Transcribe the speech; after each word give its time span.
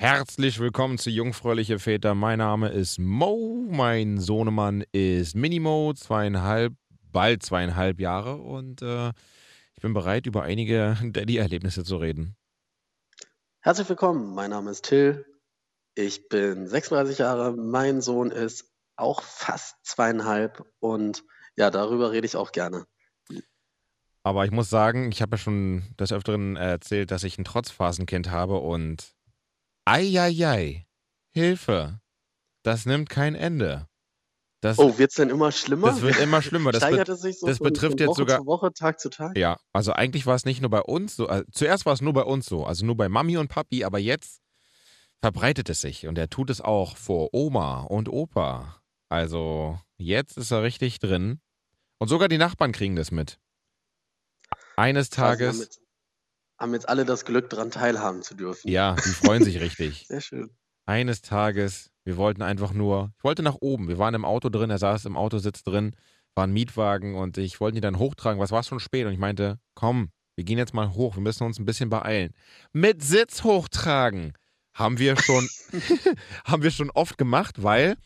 Herzlich 0.00 0.58
willkommen 0.58 0.96
zu 0.96 1.10
Jungfräuliche 1.10 1.78
Väter. 1.78 2.14
Mein 2.14 2.38
Name 2.38 2.70
ist 2.70 2.98
Mo, 2.98 3.66
mein 3.68 4.18
Sohnemann 4.18 4.82
ist 4.92 5.36
Minimo, 5.36 5.92
zweieinhalb, 5.92 6.72
bald 7.12 7.42
zweieinhalb 7.42 8.00
Jahre 8.00 8.36
und 8.36 8.80
äh, 8.80 9.10
ich 9.74 9.82
bin 9.82 9.92
bereit, 9.92 10.24
über 10.24 10.42
einige 10.42 10.96
Daddy-Erlebnisse 11.04 11.84
zu 11.84 11.98
reden. 11.98 12.34
Herzlich 13.60 13.90
willkommen, 13.90 14.34
mein 14.34 14.48
Name 14.48 14.70
ist 14.70 14.86
Till, 14.86 15.26
ich 15.94 16.30
bin 16.30 16.66
36 16.66 17.18
Jahre, 17.18 17.52
mein 17.52 18.00
Sohn 18.00 18.30
ist 18.30 18.72
auch 18.96 19.20
fast 19.20 19.76
zweieinhalb 19.82 20.64
und 20.78 21.24
ja, 21.56 21.70
darüber 21.70 22.10
rede 22.10 22.24
ich 22.26 22.36
auch 22.36 22.52
gerne. 22.52 22.86
Aber 24.22 24.46
ich 24.46 24.50
muss 24.50 24.70
sagen, 24.70 25.12
ich 25.12 25.20
habe 25.20 25.36
ja 25.36 25.38
schon 25.38 25.94
des 25.98 26.10
Öfteren 26.10 26.56
erzählt, 26.56 27.10
dass 27.10 27.22
ich 27.22 27.36
ein 27.36 27.44
Trotzphasenkind 27.44 28.30
habe 28.30 28.60
und 28.60 29.19
Eieiei, 29.90 30.86
Hilfe, 31.32 32.00
das 32.62 32.86
nimmt 32.86 33.10
kein 33.10 33.34
Ende. 33.34 33.88
Das, 34.60 34.78
Oh, 34.78 34.98
wird 34.98 35.10
es 35.10 35.16
denn 35.16 35.30
immer 35.30 35.50
schlimmer? 35.50 35.88
das 35.88 36.00
wird 36.00 36.20
immer 36.20 36.42
schlimmer. 36.42 36.70
Das, 36.70 36.84
es 36.84 37.20
sich 37.22 37.40
so 37.40 37.48
das 37.48 37.58
von, 37.58 37.64
betrifft 37.64 37.94
von 37.94 37.98
jetzt 37.98 38.08
Woche 38.10 38.16
sogar 38.16 38.38
zu 38.38 38.46
Woche, 38.46 38.72
Tag 38.72 39.00
zu 39.00 39.10
Tag? 39.10 39.36
Ja, 39.36 39.58
also 39.72 39.92
eigentlich 39.92 40.26
war 40.26 40.36
es 40.36 40.44
nicht 40.44 40.60
nur 40.60 40.70
bei 40.70 40.82
uns 40.82 41.16
so. 41.16 41.26
Also 41.26 41.44
zuerst 41.50 41.86
war 41.86 41.94
es 41.94 42.02
nur 42.02 42.12
bei 42.12 42.22
uns 42.22 42.46
so, 42.46 42.64
also 42.64 42.86
nur 42.86 42.96
bei 42.96 43.08
Mami 43.08 43.36
und 43.36 43.48
Papi, 43.48 43.82
aber 43.82 43.98
jetzt 43.98 44.42
verbreitet 45.20 45.68
es 45.70 45.80
sich 45.80 46.06
und 46.06 46.18
er 46.18 46.30
tut 46.30 46.50
es 46.50 46.60
auch 46.60 46.96
vor 46.96 47.30
Oma 47.32 47.82
und 47.82 48.08
Opa. 48.08 48.80
Also 49.08 49.80
jetzt 49.96 50.36
ist 50.36 50.52
er 50.52 50.62
richtig 50.62 51.00
drin. 51.00 51.40
Und 51.98 52.06
sogar 52.08 52.28
die 52.28 52.38
Nachbarn 52.38 52.70
kriegen 52.70 52.94
das 52.94 53.10
mit. 53.10 53.40
Eines 54.76 55.10
Tages, 55.10 55.80
haben 56.60 56.74
jetzt 56.74 56.88
alle 56.88 57.04
das 57.04 57.24
Glück, 57.24 57.48
daran 57.50 57.70
teilhaben 57.70 58.22
zu 58.22 58.34
dürfen. 58.34 58.68
ja, 58.68 58.94
die 58.94 59.08
freuen 59.10 59.42
sich 59.42 59.60
richtig. 59.60 60.06
Sehr 60.06 60.20
schön. 60.20 60.50
Eines 60.86 61.22
Tages, 61.22 61.90
wir 62.04 62.16
wollten 62.16 62.42
einfach 62.42 62.72
nur, 62.72 63.12
ich 63.16 63.24
wollte 63.24 63.42
nach 63.42 63.56
oben. 63.60 63.88
Wir 63.88 63.98
waren 63.98 64.14
im 64.14 64.24
Auto 64.24 64.48
drin, 64.50 64.70
er 64.70 64.78
saß 64.78 65.04
im 65.06 65.16
Autositz 65.16 65.62
drin, 65.62 65.96
war 66.34 66.46
ein 66.46 66.52
Mietwagen 66.52 67.14
und 67.16 67.38
ich 67.38 67.60
wollte 67.60 67.78
ihn 67.78 67.82
dann 67.82 67.98
hochtragen. 67.98 68.40
Was 68.40 68.50
war 68.50 68.62
schon 68.62 68.80
spät? 68.80 69.06
Und 69.06 69.12
ich 69.12 69.18
meinte, 69.18 69.58
komm, 69.74 70.10
wir 70.36 70.44
gehen 70.44 70.58
jetzt 70.58 70.74
mal 70.74 70.94
hoch, 70.94 71.16
wir 71.16 71.22
müssen 71.22 71.44
uns 71.44 71.58
ein 71.58 71.64
bisschen 71.64 71.90
beeilen. 71.90 72.32
Mit 72.72 73.02
Sitz 73.02 73.42
hochtragen 73.44 74.32
haben 74.74 74.98
wir 74.98 75.16
schon, 75.16 75.48
haben 76.44 76.62
wir 76.62 76.70
schon 76.70 76.90
oft 76.90 77.18
gemacht, 77.18 77.62
weil, 77.62 77.96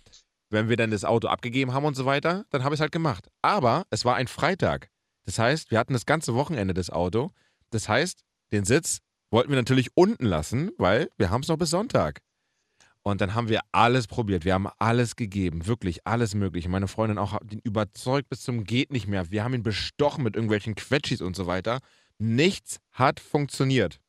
wenn 0.51 0.69
wir 0.69 0.77
dann 0.77 0.91
das 0.91 1.05
Auto 1.05 1.29
abgegeben 1.29 1.73
haben 1.73 1.85
und 1.85 1.95
so 1.95 2.07
weiter, 2.07 2.45
dann 2.51 2.65
habe 2.65 2.75
ich 2.75 2.79
es 2.79 2.83
halt 2.83 2.93
gemacht. 2.93 3.29
Aber 3.43 3.87
es 3.91 4.05
war 4.05 4.17
ein 4.17 4.29
Freitag. 4.29 4.89
Das 5.27 5.39
heißt, 5.39 5.71
wir 5.71 5.79
hatten 5.79 5.95
das 5.95 6.07
ganze 6.07 6.35
Wochenende 6.35 6.75
das 6.75 6.91
Auto. 6.91 7.31
Das 7.71 7.89
heißt, 7.89 8.21
den 8.55 8.65
Sitz 8.65 9.01
wollten 9.31 9.51
wir 9.51 9.57
natürlich 9.57 9.91
unten 9.95 10.25
lassen, 10.25 10.71
weil 10.79 11.11
wir 11.17 11.31
haben 11.31 11.43
es 11.43 11.49
noch 11.49 11.59
bis 11.59 11.71
Sonntag. 11.71 12.21
Und 13.03 13.21
dann 13.21 13.35
haben 13.35 13.51
wir 13.51 13.61
alles 13.73 14.07
probiert. 14.07 14.47
Wir 14.47 14.55
haben 14.55 14.69
alles 14.79 15.15
gegeben. 15.17 15.67
Wirklich 15.67 16.07
alles 16.07 16.35
Mögliche. 16.35 16.71
Meine 16.71 16.89
Freundin 16.89 17.19
auch 17.19 17.33
hat 17.33 17.53
ihn 17.53 17.61
überzeugt 17.63 18.31
bis 18.31 18.41
zum 18.41 18.65
Geht 18.65 18.93
nicht 18.93 19.07
mehr. 19.07 19.31
Wir 19.31 19.45
haben 19.45 19.53
ihn 19.53 19.63
bestochen 19.63 20.25
mit 20.25 20.37
irgendwelchen 20.37 20.75
Quetschis 20.75 21.21
und 21.21 21.37
so 21.37 21.47
weiter. 21.47 21.81
Nichts 22.19 22.79
hat 22.93 23.21
funktioniert. 23.21 24.01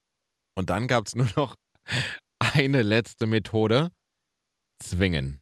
Und 0.53 0.69
dann 0.69 0.87
gab 0.87 1.07
es 1.07 1.15
nur 1.15 1.27
noch 1.35 1.55
eine 2.39 2.83
letzte 2.83 3.25
Methode: 3.25 3.91
Zwingen. 4.81 5.41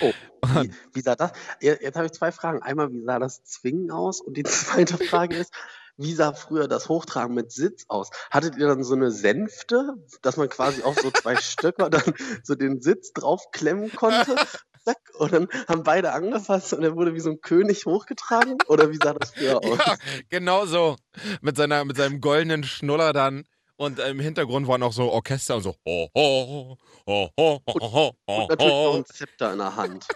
Oh, 0.00 0.12
wie, 0.62 0.72
wie 0.94 1.00
sah 1.02 1.16
das? 1.16 1.32
Jetzt 1.60 1.96
habe 1.96 2.06
ich 2.06 2.12
zwei 2.12 2.32
Fragen. 2.32 2.62
Einmal, 2.62 2.90
wie 2.92 3.02
sah 3.02 3.18
das 3.18 3.44
Zwingen 3.44 3.90
aus? 3.90 4.22
Und 4.22 4.38
die 4.38 4.44
zweite 4.44 4.96
Frage 4.96 5.36
ist, 5.36 5.52
wie 5.96 6.14
sah 6.14 6.32
früher 6.32 6.68
das 6.68 6.88
Hochtragen 6.88 7.34
mit 7.34 7.52
Sitz 7.52 7.84
aus? 7.88 8.10
Hattet 8.30 8.56
ihr 8.56 8.66
dann 8.66 8.82
so 8.82 8.94
eine 8.94 9.10
Sänfte, 9.10 9.94
dass 10.22 10.36
man 10.36 10.48
quasi 10.48 10.82
auf 10.82 10.98
so 10.98 11.10
zwei 11.10 11.36
Stöcker 11.40 11.90
dann 11.90 12.14
so 12.42 12.54
den 12.54 12.80
Sitz 12.80 13.12
draufklemmen 13.12 13.92
konnte? 13.92 14.34
Zack, 14.84 14.98
und 15.14 15.32
dann 15.32 15.48
haben 15.68 15.84
beide 15.84 16.12
angefasst 16.12 16.72
und 16.72 16.82
er 16.82 16.96
wurde 16.96 17.14
wie 17.14 17.20
so 17.20 17.30
ein 17.30 17.40
König 17.40 17.86
hochgetragen? 17.86 18.56
Oder 18.66 18.90
wie 18.90 18.96
sah 18.96 19.14
das 19.14 19.30
früher 19.30 19.58
aus? 19.64 19.78
ja, 19.78 19.96
genau 20.28 20.66
so. 20.66 20.96
Mit, 21.40 21.56
seiner, 21.56 21.84
mit 21.84 21.96
seinem 21.96 22.20
goldenen 22.20 22.64
Schnuller 22.64 23.12
dann. 23.12 23.44
Und 23.76 24.00
im 24.00 24.20
Hintergrund 24.20 24.66
waren 24.68 24.82
auch 24.82 24.92
so 24.92 25.10
Orchester 25.10 25.56
und 25.56 25.62
so. 25.62 25.76
Ho, 25.86 26.08
ho, 26.14 26.78
ho, 27.06 27.30
ho, 27.38 27.60
ho, 27.66 27.80
ho, 27.80 28.14
Und 28.26 28.48
natürlich 28.48 28.72
noch 28.72 28.96
ein 28.96 29.06
Zepter 29.06 29.52
in 29.52 29.58
der 29.58 29.76
Hand. 29.76 30.06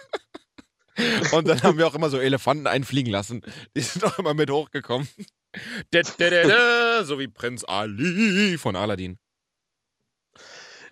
Und 1.31 1.47
dann 1.47 1.61
haben 1.63 1.77
wir 1.77 1.87
auch 1.87 1.95
immer 1.95 2.09
so 2.09 2.19
Elefanten 2.19 2.67
einfliegen 2.67 3.11
lassen. 3.11 3.41
Die 3.75 3.81
sind 3.81 4.03
auch 4.03 4.17
immer 4.19 4.33
mit 4.33 4.49
hochgekommen. 4.49 5.07
Da, 5.91 7.03
so 7.03 7.19
wie 7.19 7.27
Prinz 7.27 7.63
Ali 7.63 8.57
von 8.57 8.75
Aladdin. 8.75 9.17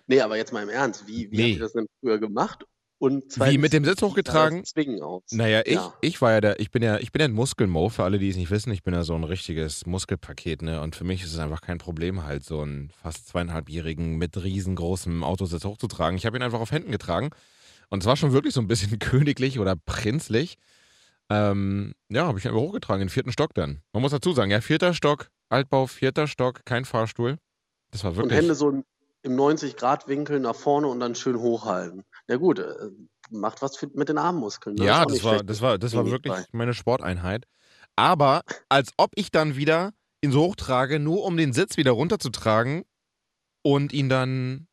Nee, 0.06 0.20
aber 0.20 0.36
jetzt 0.36 0.52
mal 0.52 0.62
im 0.62 0.68
Ernst, 0.68 1.06
wie, 1.06 1.30
wie 1.30 1.36
habt 1.36 1.36
Nee. 1.36 1.52
ihr 1.54 1.58
das 1.58 1.72
denn 1.72 1.86
früher 2.00 2.18
gemacht? 2.18 2.64
Und 2.98 3.24
Wie 3.24 3.28
zweitens, 3.28 3.60
mit 3.60 3.72
dem 3.74 3.84
Sitz 3.84 4.00
wie 4.00 4.06
hochgetragen? 4.06 4.60
das 4.62 4.70
Zwingen 4.70 5.02
aus? 5.02 5.22
Naja, 5.30 5.60
ich, 5.66 5.74
Ja. 5.74 5.92
ich 6.00 6.22
war 6.22 6.32
ja 6.32 6.40
der, 6.40 6.60
ich 6.60 6.70
bin 6.70 6.82
ja, 6.82 6.98
ich 6.98 7.12
bin 7.12 7.20
ja 7.20 7.26
ein 7.26 7.32
Muskelmo, 7.32 7.90
für 7.90 8.04
alle, 8.04 8.18
die 8.18 8.30
es 8.30 8.36
nicht 8.36 8.50
wissen. 8.50 8.72
Ich 8.72 8.84
bin 8.84 8.94
ja 8.94 9.02
so 9.02 9.14
ein 9.14 9.24
richtiges 9.24 9.84
Muskelpaket, 9.84 10.62
ne? 10.62 10.80
Und 10.80 10.96
für 10.96 11.04
mich 11.04 11.22
ist 11.22 11.32
es 11.34 11.38
einfach 11.38 11.60
kein 11.60 11.76
Problem, 11.76 12.22
halt 12.24 12.42
so 12.44 12.60
einen 12.62 12.90
fast 13.02 13.28
zweieinhalbjährigen 13.28 14.16
mit 14.16 14.42
riesengroßem 14.42 15.24
Autositz 15.24 15.64
hochzutragen. 15.64 16.16
Ich 16.16 16.24
habe 16.24 16.38
ihn 16.38 16.42
einfach 16.42 16.60
auf 16.60 16.70
Händen 16.72 16.90
getragen. 16.90 17.30
Und 17.90 18.02
es 18.02 18.06
war 18.06 18.16
schon 18.16 18.32
wirklich 18.32 18.54
so 18.54 18.60
ein 18.62 18.66
bisschen 18.68 18.98
königlich 18.98 19.58
oder 19.58 19.76
prinzlich. 19.76 20.56
Ähm, 21.30 21.94
ja, 22.08 22.26
habe 22.26 22.38
ich 22.38 22.46
einfach 22.46 22.60
hochgetragen, 22.60 23.02
in 23.02 23.08
den 23.08 23.12
vierten 23.12 23.32
Stock 23.32 23.52
dann. 23.54 23.82
Man 23.92 24.02
muss 24.02 24.12
dazu 24.12 24.32
sagen, 24.32 24.50
ja, 24.50 24.60
vierter 24.60 24.94
Stock, 24.94 25.28
Altbau, 25.48 25.86
vierter 25.86 26.26
Stock, 26.28 26.64
kein 26.64 26.84
Fahrstuhl. 26.84 27.38
Das 27.90 28.04
war 28.04 28.10
Und 28.12 28.16
wirklich. 28.18 28.38
Hände 28.38 28.54
so 28.54 28.70
im- 28.70 28.84
im 29.22 29.34
90-Grad-Winkel 29.36 30.38
nach 30.38 30.54
vorne 30.54 30.86
und 30.86 31.00
dann 31.00 31.14
schön 31.16 31.36
hochhalten. 31.38 32.04
Ja 32.28 32.36
gut, 32.36 32.60
äh, 32.60 32.72
macht 33.30 33.60
was 33.60 33.76
für, 33.76 33.88
mit 33.94 34.08
den 34.08 34.18
Armmuskeln. 34.18 34.76
Ne? 34.76 34.84
Ja, 34.84 35.02
das 35.04 35.14
nicht 35.14 35.24
war, 35.24 35.42
das 35.42 35.60
war, 35.60 35.78
das 35.78 35.94
war 35.94 36.06
wirklich 36.08 36.32
bei. 36.32 36.44
meine 36.52 36.74
Sporteinheit. 36.74 37.44
Aber 37.96 38.42
als 38.68 38.92
ob 38.98 39.10
ich 39.16 39.32
dann 39.32 39.56
wieder 39.56 39.92
ihn 40.20 40.30
so 40.30 40.42
hochtrage, 40.42 41.00
nur 41.00 41.24
um 41.24 41.36
den 41.36 41.52
Sitz 41.52 41.76
wieder 41.76 41.90
runterzutragen 41.92 42.84
und 43.62 43.92
ihn 43.92 44.08
dann 44.08 44.68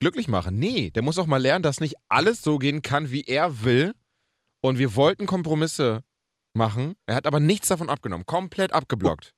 glücklich 0.00 0.28
machen. 0.28 0.58
Nee, 0.58 0.90
der 0.90 1.02
muss 1.02 1.18
auch 1.18 1.26
mal 1.26 1.40
lernen, 1.40 1.62
dass 1.62 1.80
nicht 1.80 1.94
alles 2.08 2.42
so 2.42 2.58
gehen 2.58 2.82
kann, 2.82 3.10
wie 3.10 3.22
er 3.22 3.64
will. 3.64 3.94
Und 4.64 4.78
wir 4.78 4.96
wollten 4.96 5.26
Kompromisse 5.26 6.04
machen. 6.54 6.94
Er 7.04 7.16
hat 7.16 7.26
aber 7.26 7.38
nichts 7.38 7.68
davon 7.68 7.90
abgenommen. 7.90 8.24
Komplett 8.24 8.72
abgeblockt. 8.72 9.34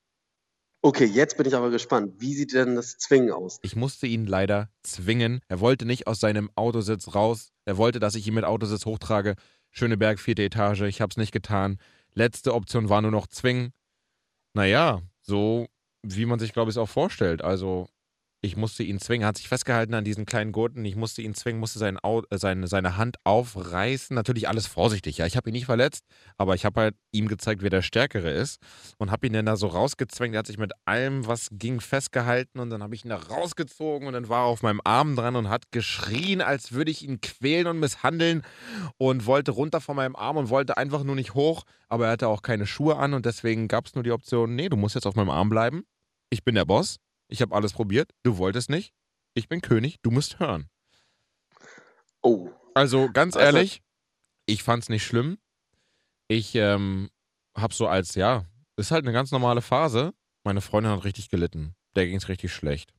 Okay, 0.83 1.05
jetzt 1.05 1.37
bin 1.37 1.49
ich 1.49 1.57
aber 1.57 1.71
gespannt. 1.71 2.21
Wie 2.21 2.33
sieht 2.33 2.53
denn 2.53 2.77
das 2.77 2.97
Zwingen 2.97 3.33
aus? 3.33 3.59
Ich 3.63 3.75
musste 3.75 4.07
ihn 4.07 4.27
leider 4.27 4.71
zwingen. 4.85 5.41
Er 5.49 5.59
wollte 5.59 5.85
nicht 5.85 6.07
aus 6.07 6.21
seinem 6.21 6.49
Autositz 6.55 7.13
raus. 7.17 7.51
Er 7.65 7.77
wollte, 7.77 7.99
dass 7.99 8.15
ich 8.15 8.29
ihn 8.29 8.35
mit 8.35 8.45
Autositz 8.45 8.87
hochtrage. 8.87 9.35
Schöneberg, 9.73 10.21
vierte 10.21 10.45
Etage. 10.45 10.83
Ich 10.83 11.01
habe 11.01 11.11
es 11.11 11.17
nicht 11.17 11.33
getan. 11.33 11.81
Letzte 12.15 12.55
Option 12.55 12.89
war 12.89 13.03
nur 13.03 13.11
noch 13.11 13.27
zwingen. 13.27 13.73
Naja, 14.55 15.03
so 15.23 15.67
wie 16.05 16.27
man 16.27 16.39
sich, 16.39 16.53
glaube 16.53 16.71
ich, 16.71 16.79
auch 16.79 16.89
vorstellt. 16.89 17.43
Also, 17.43 17.89
ich 18.47 18.57
musste 18.57 18.83
ihn 18.83 19.01
zwingen. 19.01 19.25
Er 19.25 19.29
hat 19.29 19.37
sich 19.37 19.49
festgehalten 19.49 19.93
an 19.95 20.05
diesen 20.05 20.25
kleinen 20.25 20.53
Gurten. 20.53 20.85
Ich 20.85 20.97
musste 20.97 21.21
ihn 21.21 21.35
zwingen, 21.35 21.61
musste 21.61 21.79
sein 21.79 21.99
Au 22.03 22.23
äh, 22.31 22.39
seine, 22.39 22.69
seine 22.69 22.97
Hand 22.97 23.17
aufreißen. 23.25 24.15
Natürlich 24.15 24.49
alles 24.49 24.67
vorsichtig. 24.67 25.19
Ja, 25.19 25.27
ich 25.27 25.37
habe 25.37 25.51
ihn 25.51 25.53
nicht 25.53 25.67
verletzt, 25.67 26.05
aber 26.39 26.55
ich 26.55 26.65
habe 26.65 26.81
halt 26.81 26.95
ihm 27.13 27.29
gezeigt, 27.29 27.63
wer 27.63 27.71
der 27.71 27.83
Stärkere 27.83 28.31
ist 28.31 28.61
und 28.99 29.11
habe 29.11 29.27
ihn 29.27 29.33
dann 29.33 29.47
da 29.47 29.57
so 29.57 29.67
rausgezwängt. 29.67 30.35
Er 30.35 30.39
hat 30.39 30.47
sich 30.47 30.59
mit 30.59 30.73
allem, 30.85 31.27
was 31.27 31.49
ging, 31.51 31.81
festgehalten 31.81 32.61
und 32.61 32.71
dann 32.71 32.83
habe 32.83 32.95
ich 32.95 33.05
ihn 33.05 33.11
da 33.11 33.17
rausgezogen 33.17 34.07
und 34.07 34.15
dann 34.15 34.29
war 34.29 34.45
er 34.45 34.47
auf 34.47 34.63
meinem 34.63 34.81
Arm 34.85 35.17
dran 35.17 35.37
und 35.37 35.49
hat 35.49 35.73
geschrien, 35.73 36.41
als 36.41 36.73
würde 36.73 36.91
ich 36.91 37.03
ihn 37.03 37.21
quälen 37.21 37.67
und 37.67 37.81
misshandeln 37.81 38.43
und 38.97 39.27
wollte 39.27 39.51
runter 39.51 39.81
von 39.81 39.97
meinem 39.97 40.17
Arm 40.17 40.37
und 40.37 40.49
wollte 40.49 40.77
einfach 40.77 41.03
nur 41.03 41.17
nicht 41.17 41.35
hoch, 41.35 41.65
aber 41.89 42.07
er 42.07 42.13
hatte 42.13 42.29
auch 42.29 42.43
keine 42.43 42.67
Schuhe 42.67 42.97
an 42.97 43.13
und 43.13 43.27
deswegen 43.27 43.69
gab 43.69 43.87
es 43.87 43.95
nur 43.95 44.05
die 44.05 44.13
Option, 44.13 44.55
nee, 44.55 44.69
du 44.69 44.77
musst 44.77 44.95
jetzt 44.95 45.07
auf 45.07 45.17
meinem 45.17 45.31
Arm 45.31 45.49
bleiben. 45.49 45.85
Ich 46.31 46.45
bin 46.45 46.55
der 46.55 46.65
Boss. 46.65 46.99
Ich 47.29 47.43
habe 47.43 47.55
alles 47.55 47.73
probiert. 47.73 48.11
Du 48.23 48.39
wolltest 48.39 48.71
nicht. 48.71 48.93
Ich 49.35 49.49
bin 49.49 49.61
König. 49.61 49.99
Du 50.03 50.11
musst 50.11 50.39
hören. 50.39 50.69
Oh, 52.23 52.51
Also 52.75 53.09
ganz 53.13 53.37
Also- 53.37 53.45
ehrlich, 53.57 53.83
ich 54.47 54.63
fand's 54.63 54.89
nicht 54.89 55.05
schlimm. 55.05 55.39
Ich 56.29 56.55
ähm, 56.55 57.11
hab 57.57 57.73
so 57.73 57.87
als, 57.87 58.15
ja, 58.15 58.45
ist 58.77 58.91
halt 58.91 59.05
eine 59.05 59.13
ganz 59.13 59.31
normale 59.31 59.63
Phase. 59.63 60.13
Meine 60.45 60.61
Freundin 60.61 60.93
hat 60.93 61.05
richtig 61.05 61.29
gelitten. 61.31 61.75
Der 61.95 62.07
ging's 62.07 62.29
richtig 62.29 62.53
schlecht. 62.53 62.93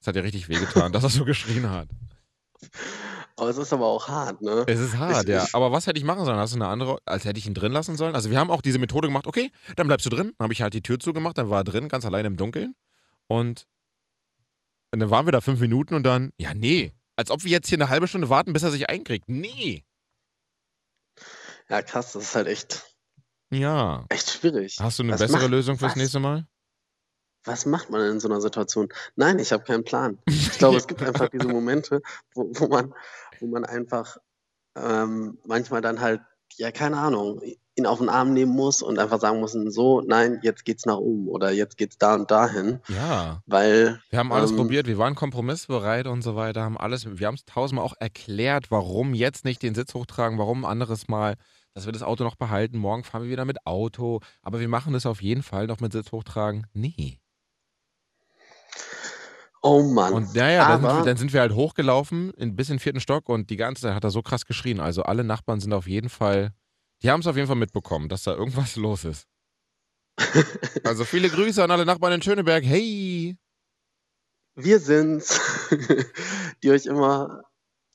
Es 0.00 0.06
hat 0.06 0.16
ihr 0.16 0.24
richtig 0.24 0.48
wehgetan, 0.48 0.92
dass 0.92 1.04
er 1.04 1.10
so 1.10 1.24
geschrien 1.24 1.70
hat. 1.70 1.88
aber 3.36 3.48
es 3.50 3.56
ist 3.58 3.72
aber 3.72 3.86
auch 3.86 4.08
hart, 4.08 4.40
ne? 4.42 4.64
Es 4.66 4.80
ist 4.80 4.96
hart, 4.96 5.24
Ich- 5.24 5.30
ja. 5.30 5.44
ich- 5.44 5.54
Aber 5.54 5.72
was 5.72 5.86
hätte 5.86 5.98
ich 5.98 6.04
machen 6.04 6.24
sollen? 6.24 6.38
Hast 6.38 6.52
du 6.54 6.56
eine 6.58 6.66
andere, 6.68 6.98
als 7.06 7.24
hätte 7.24 7.38
ich 7.38 7.46
ihn 7.46 7.54
drin 7.54 7.72
lassen 7.72 7.96
sollen? 7.96 8.14
Also 8.14 8.30
wir 8.30 8.38
haben 8.38 8.50
auch 8.50 8.62
diese 8.62 8.78
Methode 8.78 9.08
gemacht, 9.08 9.26
okay, 9.26 9.50
dann 9.76 9.86
bleibst 9.86 10.06
du 10.06 10.10
drin. 10.10 10.32
Dann 10.38 10.44
habe 10.44 10.52
ich 10.52 10.62
halt 10.62 10.74
die 10.74 10.82
Tür 10.82 10.98
zugemacht, 10.98 11.38
dann 11.38 11.48
war 11.50 11.60
er 11.60 11.64
drin, 11.64 11.88
ganz 11.88 12.04
allein 12.04 12.24
im 12.24 12.36
Dunkeln. 12.36 12.74
Und 13.30 13.66
dann 14.92 15.08
waren 15.10 15.26
wir 15.26 15.32
da 15.32 15.40
fünf 15.40 15.60
Minuten 15.60 15.94
und 15.94 16.02
dann, 16.02 16.32
ja, 16.36 16.52
nee. 16.52 16.92
Als 17.16 17.30
ob 17.30 17.44
wir 17.44 17.50
jetzt 17.50 17.68
hier 17.68 17.78
eine 17.78 17.88
halbe 17.88 18.08
Stunde 18.08 18.28
warten, 18.28 18.52
bis 18.52 18.62
er 18.64 18.70
sich 18.72 18.88
einkriegt. 18.90 19.28
Nee. 19.28 19.84
Ja, 21.68 21.82
krass, 21.82 22.12
das 22.12 22.24
ist 22.24 22.34
halt 22.34 22.48
echt, 22.48 22.82
Ja. 23.50 24.04
echt 24.08 24.30
schwierig. 24.30 24.76
Hast 24.80 24.98
du 24.98 25.04
eine 25.04 25.12
Was 25.12 25.20
bessere 25.20 25.42
macht- 25.42 25.50
Lösung 25.50 25.78
fürs 25.78 25.92
was? 25.92 25.96
nächste 25.96 26.20
Mal? 26.20 26.46
was 27.44 27.64
macht 27.64 27.88
man 27.88 28.02
in 28.10 28.20
so 28.20 28.28
einer 28.28 28.40
Situation? 28.42 28.92
Nein, 29.16 29.38
ich 29.38 29.50
habe 29.52 29.64
keinen 29.64 29.82
Plan. 29.84 30.18
Ich 30.26 30.58
glaube, 30.58 30.76
es 30.76 30.86
gibt 30.86 31.00
einfach 31.02 31.28
diese 31.30 31.48
Momente, 31.48 32.02
wo, 32.34 32.50
wo, 32.52 32.66
man, 32.68 32.92
wo 33.38 33.46
man 33.46 33.64
einfach 33.64 34.18
ähm, 34.76 35.38
manchmal 35.46 35.80
dann 35.80 36.00
halt, 36.00 36.20
ja, 36.56 36.70
keine 36.70 36.98
Ahnung, 36.98 37.40
ihn 37.76 37.86
auf 37.86 37.98
den 37.98 38.08
Arm 38.08 38.32
nehmen 38.32 38.52
muss 38.52 38.82
und 38.82 38.98
einfach 38.98 39.20
sagen 39.20 39.40
muss, 39.40 39.52
so, 39.52 40.00
nein, 40.00 40.40
jetzt 40.42 40.64
geht's 40.64 40.86
nach 40.86 40.96
oben 40.96 41.28
oder 41.28 41.50
jetzt 41.50 41.76
geht's 41.76 41.98
da 41.98 42.14
und 42.14 42.30
dahin. 42.30 42.80
Ja. 42.88 43.42
Weil. 43.46 44.00
Wir 44.10 44.18
haben 44.18 44.32
alles 44.32 44.50
ähm, 44.50 44.56
probiert, 44.56 44.86
wir 44.86 44.98
waren 44.98 45.14
kompromissbereit 45.14 46.06
und 46.06 46.22
so 46.22 46.36
weiter, 46.36 46.62
haben 46.62 46.78
alles, 46.78 47.18
wir 47.18 47.26
haben 47.26 47.36
es 47.36 47.44
tausendmal 47.44 47.84
auch 47.84 47.94
erklärt, 47.98 48.70
warum 48.70 49.14
jetzt 49.14 49.44
nicht 49.44 49.62
den 49.62 49.74
Sitz 49.74 49.94
hochtragen, 49.94 50.38
warum 50.38 50.64
ein 50.64 50.70
anderes 50.70 51.08
Mal, 51.08 51.34
dass 51.74 51.86
wir 51.86 51.92
das 51.92 52.02
Auto 52.02 52.24
noch 52.24 52.36
behalten, 52.36 52.78
morgen 52.78 53.04
fahren 53.04 53.22
wir 53.22 53.30
wieder 53.30 53.44
mit 53.44 53.66
Auto, 53.66 54.20
aber 54.42 54.60
wir 54.60 54.68
machen 54.68 54.92
das 54.92 55.06
auf 55.06 55.22
jeden 55.22 55.42
Fall 55.42 55.66
noch 55.66 55.80
mit 55.80 55.92
Sitz 55.92 56.12
hochtragen. 56.12 56.66
Nee. 56.72 57.18
Oh 59.62 59.82
Mann. 59.82 60.14
Und 60.14 60.34
naja, 60.34 60.68
dann, 60.68 60.80
sind 60.80 60.90
wir, 60.90 61.04
dann 61.04 61.16
sind 61.16 61.32
wir 61.32 61.40
halt 61.40 61.54
hochgelaufen, 61.54 62.32
bis 62.56 62.70
in 62.70 62.76
den 62.76 62.80
vierten 62.80 63.00
Stock 63.00 63.28
und 63.28 63.50
die 63.50 63.56
ganze 63.56 63.82
Zeit 63.82 63.94
hat 63.94 64.04
er 64.04 64.10
so 64.10 64.22
krass 64.22 64.46
geschrien. 64.46 64.80
Also 64.80 65.02
alle 65.02 65.22
Nachbarn 65.22 65.60
sind 65.60 65.72
auf 65.74 65.86
jeden 65.86 66.08
Fall, 66.08 66.52
die 67.02 67.10
haben 67.10 67.20
es 67.20 67.26
auf 67.26 67.36
jeden 67.36 67.48
Fall 67.48 67.56
mitbekommen, 67.56 68.08
dass 68.08 68.24
da 68.24 68.34
irgendwas 68.34 68.76
los 68.76 69.04
ist. 69.04 69.26
also 70.84 71.04
viele 71.04 71.28
Grüße 71.28 71.62
an 71.62 71.70
alle 71.70 71.86
Nachbarn 71.86 72.14
in 72.14 72.22
Schöneberg. 72.22 72.64
Hey! 72.64 73.36
Wir 74.54 74.78
sind's, 74.80 75.40
die 76.62 76.70
euch 76.70 76.86
immer 76.86 77.44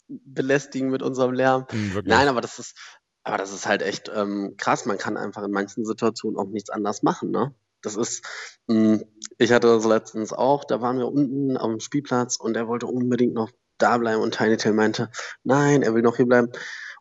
belästigen 0.08 0.90
mit 0.90 1.02
unserem 1.02 1.34
Lärm. 1.34 1.66
Mhm, 1.72 2.02
Nein, 2.06 2.28
aber 2.28 2.42
das 2.42 2.60
ist, 2.60 2.78
aber 3.24 3.38
das 3.38 3.52
ist 3.52 3.66
halt 3.66 3.82
echt 3.82 4.10
ähm, 4.14 4.56
krass. 4.58 4.86
Man 4.86 4.98
kann 4.98 5.18
einfach 5.18 5.44
in 5.44 5.52
manchen 5.52 5.86
Situationen 5.86 6.40
auch 6.40 6.48
nichts 6.48 6.70
anders 6.70 7.04
machen, 7.04 7.32
ne? 7.32 7.54
Das 7.82 7.96
ist, 7.96 8.26
hm, 8.68 9.04
ich 9.38 9.52
hatte 9.52 9.68
das 9.68 9.86
letztens 9.86 10.34
auch, 10.34 10.64
da 10.64 10.82
waren 10.82 10.98
wir 10.98 11.08
unten 11.08 11.56
am 11.56 11.80
Spielplatz 11.80 12.38
und 12.38 12.58
er 12.58 12.68
wollte 12.68 12.88
unbedingt 12.88 13.34
noch 13.34 13.52
da 13.78 13.98
bleiben 13.98 14.22
und 14.22 14.36
Tiny 14.36 14.58
Tail 14.58 14.74
meinte, 14.74 15.12
nein, 15.44 15.84
er 15.84 15.94
will 15.94 16.02
noch 16.02 16.16
hier 16.16 16.26
bleiben. 16.26 16.52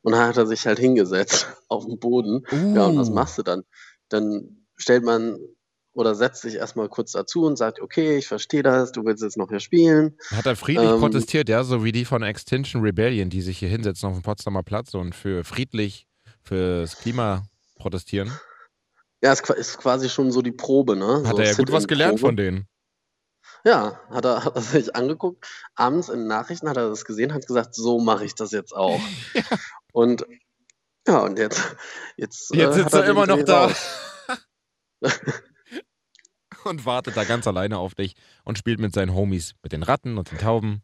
Und 0.04 0.12
dann 0.12 0.28
hat 0.28 0.36
er 0.36 0.46
sich 0.46 0.66
halt 0.66 0.78
hingesetzt 0.78 1.48
auf 1.68 1.86
den 1.86 1.98
Boden. 1.98 2.44
Uh. 2.52 2.76
Ja, 2.76 2.86
und 2.86 2.98
was 2.98 3.08
uh. 3.08 3.14
machst 3.14 3.38
du 3.38 3.42
dann? 3.42 3.64
Dann 4.10 4.66
stellt 4.76 5.02
man 5.02 5.38
oder 5.94 6.14
setzt 6.14 6.42
sich 6.42 6.56
erstmal 6.56 6.88
kurz 6.88 7.12
dazu 7.12 7.44
und 7.44 7.56
sagt, 7.56 7.80
okay, 7.80 8.18
ich 8.18 8.26
verstehe 8.26 8.62
das, 8.62 8.92
du 8.92 9.04
willst 9.04 9.22
jetzt 9.22 9.36
noch 9.36 9.48
hier 9.48 9.60
spielen. 9.60 10.18
Hat 10.30 10.44
er 10.44 10.56
friedlich 10.56 10.90
ähm, 10.90 11.00
protestiert, 11.00 11.48
ja, 11.48 11.62
so 11.62 11.84
wie 11.84 11.92
die 11.92 12.04
von 12.04 12.22
Extinction 12.22 12.82
Rebellion, 12.82 13.30
die 13.30 13.40
sich 13.40 13.58
hier 13.58 13.68
hinsetzen 13.68 14.08
auf 14.08 14.14
dem 14.14 14.22
Potsdamer 14.22 14.62
Platz 14.64 14.92
und 14.94 15.14
für 15.14 15.44
friedlich 15.44 16.06
fürs 16.42 16.98
Klima 16.98 17.44
protestieren? 17.76 18.30
Ja, 19.22 19.32
es 19.32 19.40
ist 19.40 19.78
quasi 19.78 20.10
schon 20.10 20.32
so 20.32 20.42
die 20.42 20.52
Probe, 20.52 20.96
ne? 20.96 21.22
Hat 21.24 21.36
so 21.36 21.38
er 21.38 21.50
ja 21.50 21.54
gut 21.54 21.72
was 21.72 21.86
gelernt 21.86 22.20
von 22.20 22.36
denen. 22.36 22.66
Ja, 23.64 23.98
hat 24.10 24.24
er, 24.24 24.44
hat 24.44 24.56
er 24.56 24.62
sich 24.62 24.94
angeguckt. 24.94 25.46
Abends 25.74 26.08
in 26.08 26.26
Nachrichten 26.26 26.68
hat 26.68 26.76
er 26.76 26.88
das 26.88 27.04
gesehen, 27.04 27.32
hat 27.32 27.46
gesagt, 27.46 27.74
so 27.74 27.98
mache 27.98 28.24
ich 28.24 28.34
das 28.34 28.52
jetzt 28.52 28.74
auch. 28.74 29.00
ja. 29.34 29.42
Und 29.94 30.26
ja, 31.06 31.20
und 31.20 31.38
jetzt. 31.38 31.76
Jetzt, 32.16 32.52
jetzt 32.52 32.76
äh, 32.76 32.82
sitzt 32.82 32.94
er, 32.94 33.04
er 33.04 33.10
immer 33.10 33.26
noch 33.26 33.42
da. 33.42 33.70
und 36.64 36.84
wartet 36.84 37.16
da 37.16 37.24
ganz 37.24 37.46
alleine 37.46 37.78
auf 37.78 37.94
dich 37.94 38.16
und 38.44 38.58
spielt 38.58 38.80
mit 38.80 38.92
seinen 38.92 39.14
Homies, 39.14 39.54
mit 39.62 39.72
den 39.72 39.84
Ratten 39.84 40.18
und 40.18 40.30
den 40.32 40.38
Tauben. 40.38 40.82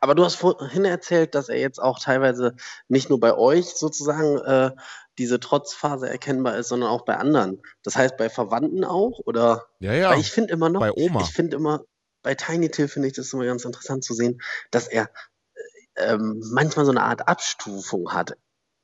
Aber 0.00 0.16
du 0.16 0.24
hast 0.24 0.34
vorhin 0.34 0.84
erzählt, 0.84 1.36
dass 1.36 1.48
er 1.48 1.58
jetzt 1.58 1.80
auch 1.80 2.00
teilweise 2.00 2.56
nicht 2.88 3.08
nur 3.08 3.20
bei 3.20 3.36
euch 3.36 3.66
sozusagen 3.66 4.38
äh, 4.38 4.72
diese 5.18 5.38
Trotzphase 5.38 6.08
erkennbar 6.08 6.56
ist, 6.56 6.68
sondern 6.68 6.90
auch 6.90 7.04
bei 7.04 7.16
anderen. 7.16 7.62
Das 7.84 7.94
heißt 7.96 8.16
bei 8.16 8.28
Verwandten 8.28 8.84
auch? 8.84 9.20
Oder? 9.26 9.66
Ja, 9.78 9.92
ja. 9.92 10.10
Weil 10.10 10.20
ich 10.20 10.32
finde 10.32 10.52
immer 10.52 10.70
noch. 10.70 10.80
Bei 10.80 10.92
Oma. 10.92 11.20
Ich 11.20 11.30
finde 11.30 11.56
immer, 11.56 11.84
bei 12.22 12.34
Tiny 12.34 12.70
Till 12.70 12.88
finde 12.88 13.08
ich 13.08 13.14
das 13.14 13.32
immer 13.32 13.44
ganz 13.44 13.64
interessant 13.64 14.02
zu 14.02 14.14
sehen, 14.14 14.40
dass 14.72 14.88
er 14.88 15.08
ähm, 15.98 16.42
manchmal 16.52 16.84
so 16.84 16.90
eine 16.90 17.02
Art 17.02 17.28
Abstufung 17.28 18.12
hat. 18.12 18.36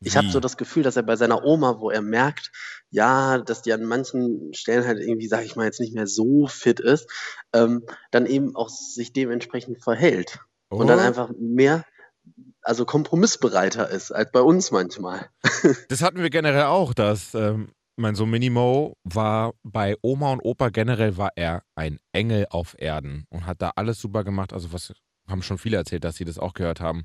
Ich 0.06 0.16
habe 0.16 0.28
so 0.28 0.40
das 0.40 0.56
Gefühl, 0.56 0.82
dass 0.82 0.96
er 0.96 1.02
bei 1.02 1.16
seiner 1.16 1.44
Oma, 1.44 1.80
wo 1.80 1.90
er 1.90 2.02
merkt, 2.02 2.52
ja, 2.90 3.38
dass 3.38 3.62
die 3.62 3.72
an 3.72 3.84
manchen 3.84 4.52
Stellen 4.52 4.86
halt 4.86 5.00
irgendwie, 5.00 5.28
sage 5.28 5.44
ich 5.44 5.56
mal, 5.56 5.64
jetzt 5.64 5.80
nicht 5.80 5.94
mehr 5.94 6.06
so 6.06 6.46
fit 6.46 6.80
ist, 6.80 7.08
ähm, 7.52 7.84
dann 8.10 8.26
eben 8.26 8.54
auch 8.54 8.68
sich 8.68 9.12
dementsprechend 9.12 9.82
verhält. 9.82 10.40
Oh. 10.70 10.76
Und 10.76 10.88
dann 10.88 10.98
oh. 10.98 11.02
einfach 11.02 11.30
mehr, 11.38 11.84
also 12.62 12.84
kompromissbereiter 12.84 13.88
ist 13.88 14.12
als 14.12 14.30
bei 14.30 14.40
uns 14.40 14.70
manchmal. 14.70 15.30
das 15.88 16.02
hatten 16.02 16.18
wir 16.18 16.30
generell 16.30 16.64
auch, 16.64 16.94
dass 16.94 17.34
ähm, 17.34 17.72
mein 17.96 18.14
Sohn 18.14 18.30
Minimo 18.30 18.96
war 19.04 19.54
bei 19.62 19.96
Oma 20.02 20.32
und 20.32 20.40
Opa 20.40 20.68
generell 20.68 21.16
war 21.16 21.30
er 21.36 21.62
ein 21.76 21.98
Engel 22.12 22.46
auf 22.50 22.74
Erden 22.78 23.24
und 23.30 23.46
hat 23.46 23.62
da 23.62 23.72
alles 23.76 24.00
super 24.00 24.24
gemacht. 24.24 24.52
Also 24.52 24.72
was 24.72 24.92
haben 25.28 25.42
schon 25.42 25.58
viele 25.58 25.76
erzählt, 25.76 26.04
dass 26.04 26.16
sie 26.16 26.24
das 26.24 26.38
auch 26.38 26.54
gehört 26.54 26.80
haben. 26.80 27.04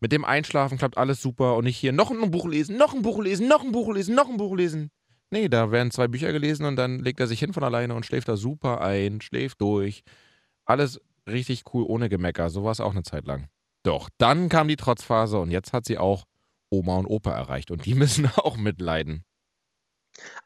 Mit 0.00 0.12
dem 0.12 0.24
Einschlafen 0.24 0.78
klappt 0.78 0.98
alles 0.98 1.22
super 1.22 1.56
und 1.56 1.64
nicht 1.64 1.76
hier 1.76 1.92
noch 1.92 2.10
ein 2.10 2.30
Buch 2.30 2.46
lesen, 2.46 2.76
noch 2.76 2.94
ein 2.94 3.02
Buch 3.02 3.22
lesen, 3.22 3.48
noch 3.48 3.64
ein 3.64 3.72
Buch 3.72 3.92
lesen, 3.92 4.14
noch 4.14 4.28
ein 4.28 4.36
Buch 4.36 4.56
lesen. 4.56 4.90
Nee, 5.30 5.48
da 5.48 5.70
werden 5.70 5.90
zwei 5.90 6.08
Bücher 6.08 6.32
gelesen 6.32 6.66
und 6.66 6.76
dann 6.76 6.98
legt 6.98 7.20
er 7.20 7.26
sich 7.26 7.40
hin 7.40 7.52
von 7.52 7.64
alleine 7.64 7.94
und 7.94 8.04
schläft 8.04 8.28
da 8.28 8.36
super 8.36 8.80
ein, 8.80 9.20
schläft 9.20 9.60
durch. 9.60 10.02
Alles 10.64 11.00
richtig 11.26 11.62
cool 11.72 11.84
ohne 11.88 12.08
Gemecker. 12.08 12.50
So 12.50 12.64
war 12.64 12.72
es 12.72 12.80
auch 12.80 12.92
eine 12.92 13.02
Zeit 13.02 13.26
lang. 13.26 13.48
Doch, 13.82 14.08
dann 14.18 14.48
kam 14.48 14.68
die 14.68 14.76
Trotzphase 14.76 15.38
und 15.38 15.50
jetzt 15.50 15.72
hat 15.72 15.86
sie 15.86 15.98
auch 15.98 16.24
Oma 16.70 16.96
und 16.96 17.06
Opa 17.06 17.32
erreicht 17.32 17.70
und 17.70 17.86
die 17.86 17.94
müssen 17.94 18.26
auch 18.36 18.56
mitleiden. 18.56 19.24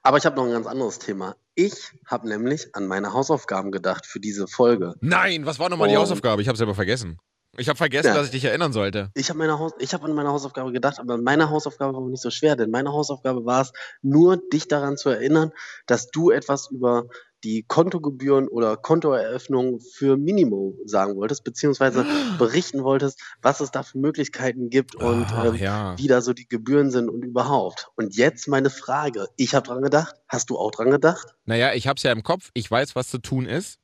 Aber 0.02 0.18
ich 0.18 0.26
habe 0.26 0.36
noch 0.36 0.44
ein 0.44 0.52
ganz 0.52 0.66
anderes 0.66 0.98
Thema. 0.98 1.36
Ich 1.54 1.92
habe 2.06 2.28
nämlich 2.28 2.74
an 2.74 2.86
meine 2.86 3.12
Hausaufgaben 3.12 3.70
gedacht 3.70 4.06
für 4.06 4.20
diese 4.20 4.46
Folge. 4.46 4.94
Nein, 5.00 5.44
was 5.44 5.58
war 5.58 5.68
nochmal 5.68 5.88
die 5.88 5.96
Hausaufgabe? 5.96 6.40
Ich 6.42 6.48
habe 6.48 6.56
selber 6.56 6.74
vergessen. 6.74 7.18
Ich 7.56 7.68
habe 7.68 7.76
vergessen, 7.76 8.08
ja. 8.08 8.14
dass 8.14 8.26
ich 8.26 8.32
dich 8.32 8.44
erinnern 8.44 8.72
sollte. 8.72 9.10
Ich 9.14 9.30
habe 9.30 9.48
hab 9.48 10.04
an 10.04 10.14
meine 10.14 10.28
Hausaufgabe 10.28 10.70
gedacht, 10.70 11.00
aber 11.00 11.18
meine 11.18 11.50
Hausaufgabe 11.50 11.94
war 11.94 12.02
nicht 12.02 12.22
so 12.22 12.30
schwer, 12.30 12.54
denn 12.54 12.70
meine 12.70 12.92
Hausaufgabe 12.92 13.44
war 13.44 13.62
es, 13.62 13.72
nur 14.00 14.36
dich 14.36 14.68
daran 14.68 14.96
zu 14.96 15.08
erinnern, 15.08 15.50
dass 15.86 16.08
du 16.08 16.30
etwas 16.30 16.70
über 16.70 17.06
die 17.44 17.64
Kontogebühren 17.66 18.48
oder 18.48 18.76
Kontoeröffnung 18.76 19.80
für 19.80 20.16
Minimo 20.16 20.76
sagen 20.84 21.16
wolltest, 21.16 21.44
beziehungsweise 21.44 22.04
berichten 22.38 22.82
wolltest, 22.82 23.20
was 23.42 23.60
es 23.60 23.70
da 23.70 23.82
für 23.82 23.98
Möglichkeiten 23.98 24.70
gibt 24.70 24.94
und 24.94 25.26
ah, 25.32 25.46
ähm, 25.46 25.54
ja. 25.54 25.98
wie 25.98 26.08
da 26.08 26.20
so 26.20 26.32
die 26.32 26.48
Gebühren 26.48 26.90
sind 26.90 27.08
und 27.08 27.24
überhaupt. 27.24 27.88
Und 27.96 28.16
jetzt 28.16 28.48
meine 28.48 28.70
Frage. 28.70 29.28
Ich 29.36 29.54
habe 29.54 29.66
dran 29.66 29.82
gedacht. 29.82 30.14
Hast 30.28 30.50
du 30.50 30.58
auch 30.58 30.70
dran 30.70 30.90
gedacht? 30.90 31.34
Naja, 31.44 31.72
ich 31.74 31.86
habe 31.86 31.96
es 31.96 32.02
ja 32.02 32.12
im 32.12 32.22
Kopf. 32.22 32.50
Ich 32.54 32.70
weiß, 32.70 32.96
was 32.96 33.08
zu 33.08 33.18
tun 33.18 33.46
ist. 33.46 33.78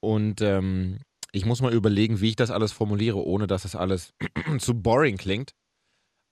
Und 0.00 0.40
ähm, 0.40 0.98
ich 1.32 1.44
muss 1.44 1.62
mal 1.62 1.72
überlegen, 1.72 2.20
wie 2.20 2.30
ich 2.30 2.36
das 2.36 2.50
alles 2.50 2.72
formuliere, 2.72 3.24
ohne 3.24 3.46
dass 3.46 3.64
es 3.64 3.76
alles 3.76 4.12
zu 4.58 4.74
boring 4.74 5.16
klingt. 5.16 5.52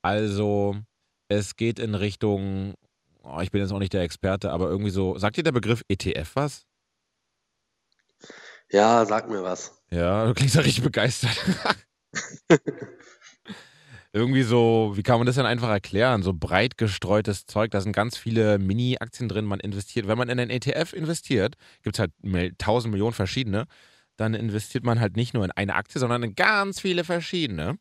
Also, 0.03 0.77
es 1.29 1.57
geht 1.57 1.79
in 1.79 1.95
Richtung 1.95 2.75
oh, 3.29 3.41
ich 3.41 3.51
bin 3.51 3.61
jetzt 3.61 3.73
auch 3.73 3.79
nicht 3.79 3.93
der 3.93 4.03
Experte, 4.03 4.51
aber 4.51 4.69
irgendwie 4.69 4.91
so, 4.91 5.19
sagt 5.19 5.37
dir 5.37 5.43
der 5.43 5.53
Begriff 5.53 5.83
ETF 5.89 6.31
was? 6.35 6.67
Ja, 8.71 9.05
sag 9.07 9.29
mir 9.31 9.43
was. 9.43 9.81
Ja, 9.91 10.27
du 10.27 10.35
klingst 10.35 10.55
ja 10.55 10.61
richtig 10.61 10.85
begeistert. 10.85 11.37
irgendwie 14.13 14.43
so, 14.43 14.93
wie 14.95 15.03
kann 15.03 15.19
man 15.19 15.27
das 15.27 15.37
denn 15.37 15.47
einfach 15.47 15.71
erklären? 15.71 16.23
So 16.23 16.33
breit 16.33 16.77
gestreutes 16.77 17.47
Zeug, 17.47 17.71
da 17.71 17.81
sind 17.81 17.93
ganz 17.93 18.17
viele 18.17 18.59
Mini-Aktien 18.59 19.29
drin, 19.29 19.45
man 19.45 19.61
investiert. 19.61 20.09
Wenn 20.09 20.19
man 20.19 20.29
in 20.29 20.41
einen 20.41 20.51
ETF 20.51 20.93
investiert, 20.93 21.57
gibt 21.83 21.97
es 21.97 22.01
halt 22.01 22.13
tausend 22.59 22.93
Millionen 22.93 23.13
verschiedene, 23.13 23.67
dann 24.17 24.35
investiert 24.35 24.85
man 24.85 25.01
halt 25.01 25.17
nicht 25.17 25.35
nur 25.35 25.45
in 25.45 25.53
eine 25.53 25.75
Aktie, 25.75 26.01
sondern 26.01 26.23
in 26.23 26.35
ganz 26.35 26.81
viele 26.81 27.05
verschiedene. 27.05 27.79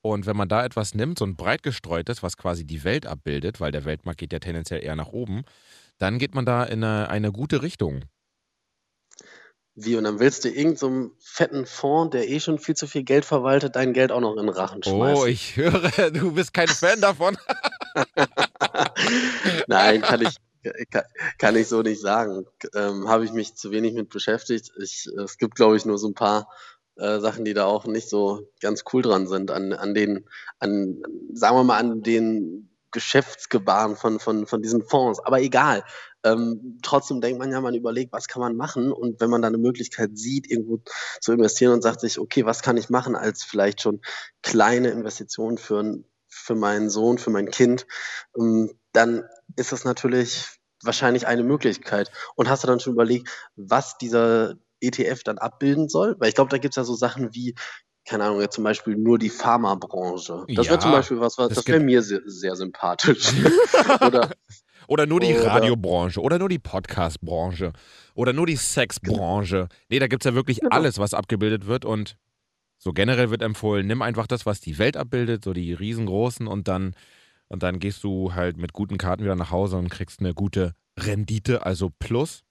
Und 0.00 0.26
wenn 0.26 0.36
man 0.36 0.48
da 0.48 0.64
etwas 0.64 0.94
nimmt, 0.94 1.18
so 1.18 1.24
ein 1.24 1.36
breit 1.36 1.62
gestreutes, 1.62 2.22
was 2.22 2.36
quasi 2.36 2.64
die 2.64 2.84
Welt 2.84 3.06
abbildet, 3.06 3.60
weil 3.60 3.72
der 3.72 3.84
Weltmarkt 3.84 4.20
geht 4.20 4.32
ja 4.32 4.38
tendenziell 4.38 4.82
eher 4.82 4.96
nach 4.96 5.08
oben, 5.08 5.44
dann 5.98 6.18
geht 6.18 6.34
man 6.34 6.46
da 6.46 6.64
in 6.64 6.84
eine, 6.84 7.10
eine 7.10 7.32
gute 7.32 7.62
Richtung. 7.62 8.04
Wie, 9.80 9.96
und 9.96 10.04
dann 10.04 10.18
willst 10.18 10.44
du 10.44 10.48
irgendeinem 10.48 10.76
so 10.76 11.16
fetten 11.20 11.66
Fonds, 11.66 12.10
der 12.12 12.28
eh 12.28 12.40
schon 12.40 12.58
viel 12.58 12.74
zu 12.74 12.88
viel 12.88 13.04
Geld 13.04 13.24
verwaltet, 13.24 13.76
dein 13.76 13.92
Geld 13.92 14.10
auch 14.10 14.20
noch 14.20 14.32
in 14.32 14.46
den 14.46 14.48
Rachen 14.48 14.80
oh, 14.84 14.88
schmeißen? 14.88 15.22
Oh, 15.22 15.26
ich 15.26 15.56
höre, 15.56 16.10
du 16.10 16.32
bist 16.32 16.52
kein 16.52 16.66
Fan 16.66 17.00
davon. 17.00 17.36
Nein, 19.68 20.02
kann 20.02 20.22
ich, 20.22 20.36
kann, 20.90 21.04
kann, 21.38 21.56
ich 21.56 21.68
so 21.68 21.82
nicht 21.82 22.00
sagen. 22.00 22.46
Ähm, 22.74 23.08
Habe 23.08 23.24
ich 23.24 23.32
mich 23.32 23.54
zu 23.54 23.70
wenig 23.70 23.94
mit 23.94 24.08
beschäftigt. 24.08 24.72
Ich, 24.82 25.06
es 25.06 25.38
gibt, 25.38 25.54
glaube 25.54 25.76
ich, 25.76 25.84
nur 25.84 25.98
so 25.98 26.08
ein 26.08 26.14
paar 26.14 26.48
äh, 26.98 27.20
Sachen, 27.20 27.44
die 27.44 27.54
da 27.54 27.64
auch 27.66 27.86
nicht 27.86 28.08
so 28.08 28.50
ganz 28.60 28.84
cool 28.92 29.02
dran 29.02 29.26
sind, 29.26 29.50
an, 29.50 29.72
an 29.72 29.94
den, 29.94 30.26
an, 30.58 31.02
sagen 31.32 31.56
wir 31.56 31.64
mal, 31.64 31.78
an 31.78 32.02
den 32.02 32.70
Geschäftsgebaren 32.90 33.96
von, 33.96 34.18
von, 34.18 34.46
von 34.46 34.62
diesen 34.62 34.82
Fonds. 34.82 35.20
Aber 35.20 35.40
egal. 35.40 35.84
Ähm, 36.24 36.78
trotzdem 36.82 37.20
denkt 37.20 37.38
man 37.38 37.52
ja, 37.52 37.60
man 37.60 37.74
überlegt, 37.74 38.12
was 38.12 38.26
kann 38.26 38.40
man 38.40 38.56
machen 38.56 38.90
und 38.90 39.20
wenn 39.20 39.30
man 39.30 39.40
dann 39.40 39.54
eine 39.54 39.62
Möglichkeit 39.62 40.18
sieht, 40.18 40.50
irgendwo 40.50 40.80
zu 41.20 41.32
investieren 41.32 41.74
und 41.74 41.82
sagt 41.82 42.00
sich, 42.00 42.18
okay, 42.18 42.44
was 42.44 42.60
kann 42.60 42.76
ich 42.76 42.90
machen 42.90 43.14
als 43.14 43.44
vielleicht 43.44 43.82
schon 43.82 44.00
kleine 44.42 44.88
Investitionen 44.88 45.58
für, 45.58 46.02
für 46.26 46.56
meinen 46.56 46.90
Sohn, 46.90 47.18
für 47.18 47.30
mein 47.30 47.50
Kind, 47.50 47.86
ähm, 48.36 48.72
dann 48.92 49.24
ist 49.54 49.70
das 49.70 49.84
natürlich 49.84 50.58
wahrscheinlich 50.82 51.28
eine 51.28 51.44
Möglichkeit. 51.44 52.10
Und 52.34 52.48
hast 52.48 52.64
du 52.64 52.66
dann 52.66 52.80
schon 52.80 52.94
überlegt, 52.94 53.28
was 53.54 53.96
dieser 53.98 54.56
ETF 54.80 55.22
dann 55.24 55.38
abbilden 55.38 55.88
soll? 55.88 56.16
Weil 56.18 56.28
ich 56.28 56.34
glaube, 56.34 56.50
da 56.50 56.58
gibt 56.58 56.72
es 56.72 56.76
ja 56.76 56.84
so 56.84 56.94
Sachen 56.94 57.34
wie, 57.34 57.54
keine 58.06 58.24
Ahnung, 58.24 58.40
jetzt 58.40 58.54
zum 58.54 58.64
Beispiel 58.64 58.96
nur 58.96 59.18
die 59.18 59.28
Pharmabranche. 59.30 60.44
Das 60.54 60.68
wäre 60.68 60.78
zum 60.78 60.90
Ja, 60.92 60.96
Beispiel 60.98 61.20
was, 61.20 61.36
was 61.38 61.48
das 61.48 61.56
das 61.58 61.66
wäre 61.66 61.80
mir 61.80 62.02
sehr, 62.02 62.20
sehr 62.26 62.56
sympathisch. 62.56 63.32
Oder 64.06 64.30
Oder 64.88 65.04
nur 65.06 65.20
die 65.20 65.34
Oder- 65.34 65.46
Radiobranche 65.48 66.18
oder 66.22 66.38
nur 66.38 66.48
die 66.48 66.58
Podcastbranche 66.58 67.72
oder 68.14 68.32
nur 68.32 68.46
die 68.46 68.56
Sexbranche. 68.56 69.68
Nee, 69.90 69.98
da 69.98 70.06
gibt 70.06 70.24
es 70.24 70.30
ja 70.30 70.34
wirklich 70.34 70.60
Genau. 70.60 70.74
alles, 70.74 70.98
was 70.98 71.12
abgebildet 71.12 71.66
wird 71.66 71.84
und 71.84 72.16
so 72.78 72.92
generell 72.94 73.28
wird 73.28 73.42
empfohlen, 73.42 73.86
nimm 73.86 74.00
einfach 74.00 74.26
das, 74.26 74.46
was 74.46 74.60
die 74.60 74.78
Welt 74.78 74.96
abbildet, 74.96 75.44
so 75.44 75.52
die 75.52 75.74
riesengroßen 75.74 76.46
und 76.46 76.68
dann, 76.68 76.94
und 77.48 77.62
dann 77.62 77.80
gehst 77.80 78.02
du 78.02 78.32
halt 78.34 78.56
mit 78.56 78.72
guten 78.72 78.96
Karten 78.96 79.24
wieder 79.24 79.36
nach 79.36 79.50
Hause 79.50 79.76
und 79.76 79.90
kriegst 79.90 80.20
eine 80.20 80.32
gute 80.32 80.72
Rendite, 80.98 81.66
also 81.66 81.90
Plus. 81.98 82.44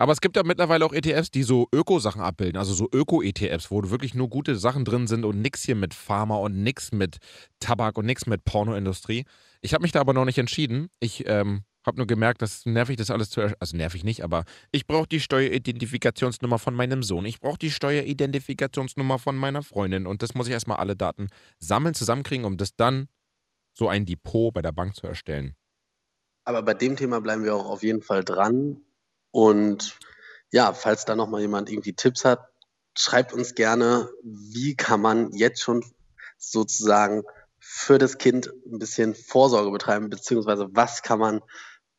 Aber 0.00 0.12
es 0.12 0.20
gibt 0.20 0.36
ja 0.36 0.44
mittlerweile 0.44 0.86
auch 0.86 0.92
ETFs, 0.92 1.32
die 1.32 1.42
so 1.42 1.66
Öko-Sachen 1.74 2.22
abbilden, 2.22 2.56
also 2.56 2.72
so 2.72 2.88
Öko-ETFs, 2.92 3.72
wo 3.72 3.82
wirklich 3.90 4.14
nur 4.14 4.28
gute 4.28 4.56
Sachen 4.56 4.84
drin 4.84 5.08
sind 5.08 5.24
und 5.24 5.42
nix 5.42 5.64
hier 5.64 5.74
mit 5.74 5.92
Pharma 5.92 6.36
und 6.36 6.62
nix 6.62 6.92
mit 6.92 7.18
Tabak 7.58 7.98
und 7.98 8.06
nix 8.06 8.26
mit 8.26 8.44
Pornoindustrie. 8.44 9.24
Ich 9.60 9.74
habe 9.74 9.82
mich 9.82 9.90
da 9.90 10.00
aber 10.00 10.14
noch 10.14 10.24
nicht 10.24 10.38
entschieden. 10.38 10.88
Ich 11.00 11.24
ähm, 11.26 11.64
habe 11.84 11.96
nur 11.96 12.06
gemerkt, 12.06 12.42
dass 12.42 12.64
nervig 12.64 12.96
das 12.96 13.10
alles 13.10 13.30
zu, 13.30 13.40
also 13.58 13.76
nervig 13.76 14.04
nicht, 14.04 14.22
aber 14.22 14.44
ich 14.70 14.86
brauche 14.86 15.08
die 15.08 15.18
Steueridentifikationsnummer 15.18 16.60
von 16.60 16.74
meinem 16.74 17.02
Sohn. 17.02 17.26
Ich 17.26 17.40
brauche 17.40 17.58
die 17.58 17.72
Steueridentifikationsnummer 17.72 19.18
von 19.18 19.36
meiner 19.36 19.64
Freundin 19.64 20.06
und 20.06 20.22
das 20.22 20.34
muss 20.34 20.46
ich 20.46 20.52
erstmal 20.52 20.76
alle 20.76 20.94
Daten 20.94 21.26
sammeln, 21.58 21.94
zusammenkriegen, 21.94 22.46
um 22.46 22.56
das 22.56 22.76
dann 22.76 23.08
so 23.72 23.88
ein 23.88 24.06
Depot 24.06 24.54
bei 24.54 24.62
der 24.62 24.72
Bank 24.72 24.94
zu 24.94 25.08
erstellen. 25.08 25.56
Aber 26.44 26.62
bei 26.62 26.74
dem 26.74 26.94
Thema 26.94 27.20
bleiben 27.20 27.42
wir 27.42 27.56
auch 27.56 27.68
auf 27.68 27.82
jeden 27.82 28.00
Fall 28.00 28.22
dran. 28.22 28.80
Und 29.30 29.98
ja, 30.50 30.72
falls 30.72 31.04
da 31.04 31.14
noch 31.14 31.28
mal 31.28 31.40
jemand 31.40 31.70
irgendwie 31.70 31.94
Tipps 31.94 32.24
hat, 32.24 32.40
schreibt 32.96 33.32
uns 33.32 33.54
gerne, 33.54 34.08
wie 34.22 34.74
kann 34.74 35.00
man 35.00 35.32
jetzt 35.32 35.62
schon 35.62 35.84
sozusagen 36.36 37.22
für 37.58 37.98
das 37.98 38.18
Kind 38.18 38.50
ein 38.66 38.78
bisschen 38.78 39.14
Vorsorge 39.14 39.70
betreiben, 39.70 40.10
beziehungsweise 40.10 40.68
was 40.72 41.02
kann 41.02 41.18
man, 41.18 41.40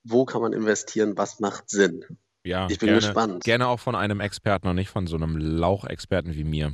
wo 0.04 0.26
kann 0.26 0.42
man 0.42 0.54
investieren, 0.54 1.18
was 1.18 1.40
macht 1.40 1.70
Sinn? 1.70 2.06
Ja, 2.44 2.68
Ich 2.70 2.80
bin 2.80 2.88
gerne, 2.88 3.02
gespannt. 3.02 3.44
gerne 3.44 3.68
auch 3.68 3.80
von 3.80 3.96
einem 3.96 4.22
Experten 4.22 4.68
und 4.68 4.76
nicht 4.76 4.90
von 4.90 5.08
so 5.08 5.16
einem 5.18 5.38
Lauchexperten 5.38 6.34
wie 6.36 6.46
mir. 6.46 6.74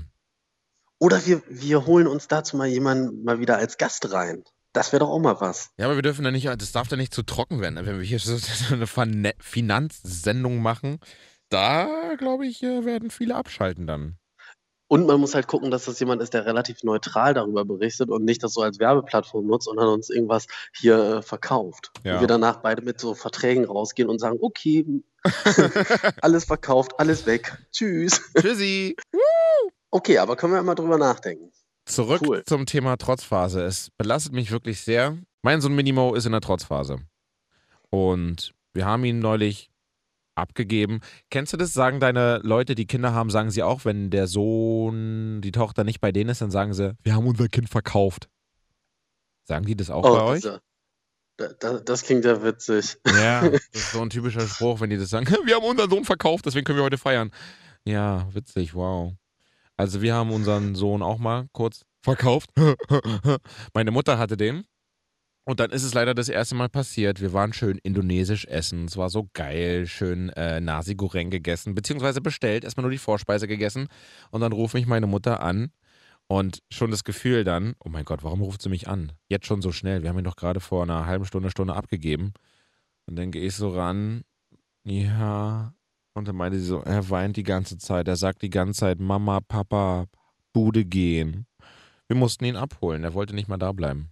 Oder 1.00 1.26
wir, 1.26 1.42
wir 1.50 1.86
holen 1.86 2.08
uns 2.08 2.28
dazu 2.28 2.56
mal 2.56 2.68
jemanden 2.68 3.24
mal 3.24 3.40
wieder 3.40 3.58
als 3.58 3.78
Gast 3.78 4.12
rein. 4.14 4.44
Das 4.76 4.92
wäre 4.92 5.00
doch 5.00 5.10
auch 5.10 5.20
mal 5.20 5.40
was. 5.40 5.70
Ja, 5.78 5.86
aber 5.86 5.96
wir 5.96 6.02
dürfen 6.02 6.26
da 6.26 6.32
nicht, 6.32 6.46
das 6.48 6.72
darf 6.74 6.88
da 6.90 6.98
nicht 6.98 7.14
zu 7.14 7.24
trocken 7.24 7.62
werden. 7.62 7.76
ne? 7.76 7.86
Wenn 7.86 7.98
wir 7.98 8.06
hier 8.06 8.20
so 8.20 8.38
eine 8.74 8.86
Verne- 8.88 9.34
Finanzsendung 9.40 10.62
machen, 10.62 11.00
da 11.50 12.14
glaube 12.18 12.46
ich, 12.46 12.62
äh, 12.62 12.84
werden 12.86 13.10
viele 13.10 13.36
abschalten 13.36 13.88
dann. 13.88 14.18
Und 14.88 15.08
man 15.08 15.20
muss 15.20 15.34
halt 15.34 15.48
gucken, 15.48 15.72
dass 15.72 15.86
das 15.86 16.00
jemand 16.00 16.22
ist, 16.22 16.34
der 16.36 16.46
relativ 16.46 16.84
neutral 16.84 17.34
darüber 17.34 17.66
berichtet 17.66 18.10
und 18.10 18.24
nicht 18.24 18.44
das 18.44 18.54
so 18.54 18.62
als 18.62 18.78
Werbeplattform 18.78 19.48
nutzt 19.48 19.68
und 19.68 19.78
dann 19.78 19.88
uns 19.88 20.10
irgendwas 20.12 20.46
hier 20.78 20.98
äh, 21.00 21.22
verkauft. 21.24 21.92
Ja. 22.04 22.16
Und 22.16 22.20
wir 22.22 22.28
danach 22.28 22.58
beide 22.58 22.84
mit 22.84 23.00
so 23.00 23.16
Verträgen 23.16 23.66
rausgehen 23.66 24.10
und 24.10 24.20
sagen, 24.20 24.38
okay, 24.42 24.86
alles 26.22 26.46
verkauft, 26.46 27.00
alles 27.00 27.26
weg. 27.26 27.58
Tschüss. 27.72 28.22
Tschüssi. 28.40 28.96
Okay, 29.90 30.18
aber 30.20 30.36
können 30.36 30.54
wir 30.54 30.62
mal 30.62 30.76
drüber 30.76 30.98
nachdenken. 30.98 31.52
Zurück 31.86 32.22
Cool. 32.26 32.44
zum 32.46 32.66
Thema 32.66 32.98
Trotzphase. 32.98 33.62
Es 33.64 33.90
belastet 33.98 34.34
mich 34.34 34.52
wirklich 34.52 34.82
sehr. 34.82 35.18
Mein 35.44 35.62
Sohn 35.62 35.76
Minimo 35.76 36.16
ist 36.16 36.26
in 36.26 36.32
der 36.32 36.42
Trotzphase. 36.42 36.98
Und 37.90 38.54
wir 38.74 38.86
haben 38.86 39.06
ihn 39.06 39.20
neulich 39.20 39.70
abgegeben. 40.36 41.00
Kennst 41.30 41.54
du 41.54 41.58
das? 41.58 41.74
Sagen 41.74 42.00
deine 42.00 42.40
Leute, 42.44 42.76
die 42.76 42.88
Kinder 42.88 43.14
haben, 43.14 43.30
sagen 43.30 43.52
sie 43.52 43.64
auch, 43.64 43.86
wenn 43.86 44.10
der 44.10 44.28
Sohn, 44.28 45.42
die 45.42 45.52
Tochter 45.52 45.84
nicht 45.84 46.02
bei 46.02 46.12
denen 46.12 46.30
ist, 46.32 46.42
dann 46.42 46.52
sagen 46.52 46.74
sie, 46.74 46.94
wir 47.04 47.14
haben 47.14 47.28
unser 47.28 47.48
Kind 47.48 47.70
verkauft. 47.70 48.28
Sagen 49.48 49.66
die 49.66 49.76
das 49.76 49.90
auch 49.92 50.02
bei 50.02 50.10
das, 50.10 50.22
euch? 50.24 50.38
ist 50.40 50.46
ja- 50.46 50.60
da, 51.38 51.48
da, 51.60 51.80
das 51.80 52.04
klingt 52.04 52.24
ja 52.26 52.42
witzig. 52.44 52.98
Ja, 53.06 53.48
das 53.50 53.62
ist 53.74 53.92
so 53.92 54.02
ein 54.02 54.10
typischer 54.10 54.42
Spruch, 54.48 54.80
wenn 54.80 54.90
die 54.90 54.98
das 54.98 55.10
sagen, 55.10 55.26
wir 55.46 55.56
haben 55.56 55.66
unseren 55.66 55.90
Sohn 55.90 56.06
verkauft, 56.06 56.46
deswegen 56.46 56.66
können 56.66 56.80
wir 56.80 56.84
heute 56.86 56.98
feiern. 56.98 57.30
Ja, 57.86 58.28
witzig, 58.34 58.74
wow. 58.74 59.14
Also 59.78 60.02
wir 60.02 60.14
haben 60.14 60.32
unseren 60.32 60.76
Sohn 60.76 61.02
auch 61.02 61.18
mal 61.18 61.48
kurz 61.52 61.86
verkauft. 62.02 62.50
Meine 63.74 63.92
Mutter 63.92 64.18
hatte 64.18 64.38
den. 64.38 64.66
Und 65.48 65.60
dann 65.60 65.70
ist 65.70 65.84
es 65.84 65.94
leider 65.94 66.16
das 66.16 66.28
erste 66.28 66.56
Mal 66.56 66.70
passiert. 66.70 67.22
Wir 67.22 67.32
waren 67.32 67.54
schön 67.54 67.78
indonesisch 67.84 68.46
essen. 68.46 68.86
Es 68.86 68.98
war 68.98 69.12
so 69.12 69.30
geil. 69.34 69.86
Schön 69.86 70.30
äh, 70.30 70.60
Nasi 70.60 70.96
Goreng 70.96 71.30
gegessen, 71.30 71.76
beziehungsweise 71.76 72.20
bestellt. 72.20 72.64
Erstmal 72.64 72.82
nur 72.82 72.92
die 72.92 72.98
Vorspeise 72.98 73.48
gegessen. 73.48 73.88
Und 74.32 74.42
dann 74.42 74.54
ruft 74.54 74.74
mich 74.74 74.88
meine 74.88 75.06
Mutter 75.06 75.42
an. 75.42 75.72
Und 76.28 76.64
schon 76.72 76.90
das 76.90 77.04
Gefühl 77.04 77.44
dann, 77.44 77.76
oh 77.78 77.90
mein 77.90 78.06
Gott, 78.06 78.24
warum 78.24 78.42
ruft 78.42 78.64
sie 78.64 78.70
mich 78.70 78.88
an? 78.88 79.12
Jetzt 79.28 79.46
schon 79.46 79.62
so 79.62 79.72
schnell. 79.72 80.02
Wir 80.02 80.10
haben 80.10 80.18
ihn 80.18 80.24
doch 80.24 80.36
gerade 80.36 80.60
vor 80.60 80.82
einer 80.82 81.06
halben 81.06 81.26
Stunde, 81.26 81.52
Stunde 81.52 81.76
abgegeben. 81.76 82.34
Und 83.06 83.16
dann 83.16 83.30
gehe 83.30 83.46
ich 83.46 83.56
so 83.56 83.70
ran. 83.70 84.24
Ja. 84.84 85.75
Und 86.16 86.28
dann 86.28 86.38
meinte 86.38 86.58
sie 86.58 86.66
so, 86.66 86.82
er 86.82 87.10
weint 87.10 87.36
die 87.36 87.44
ganze 87.44 87.78
Zeit. 87.78 88.08
Er 88.08 88.16
sagt 88.16 88.42
die 88.42 88.50
ganze 88.50 88.80
Zeit, 88.80 89.00
Mama, 89.00 89.42
Papa, 89.42 90.06
Bude 90.54 90.86
gehen. 90.86 91.46
Wir 92.08 92.16
mussten 92.16 92.46
ihn 92.46 92.56
abholen. 92.56 93.04
Er 93.04 93.14
wollte 93.14 93.36
nicht 93.36 93.50
mal 93.50 93.58
da 93.58 93.74
bleiben. 93.74 94.10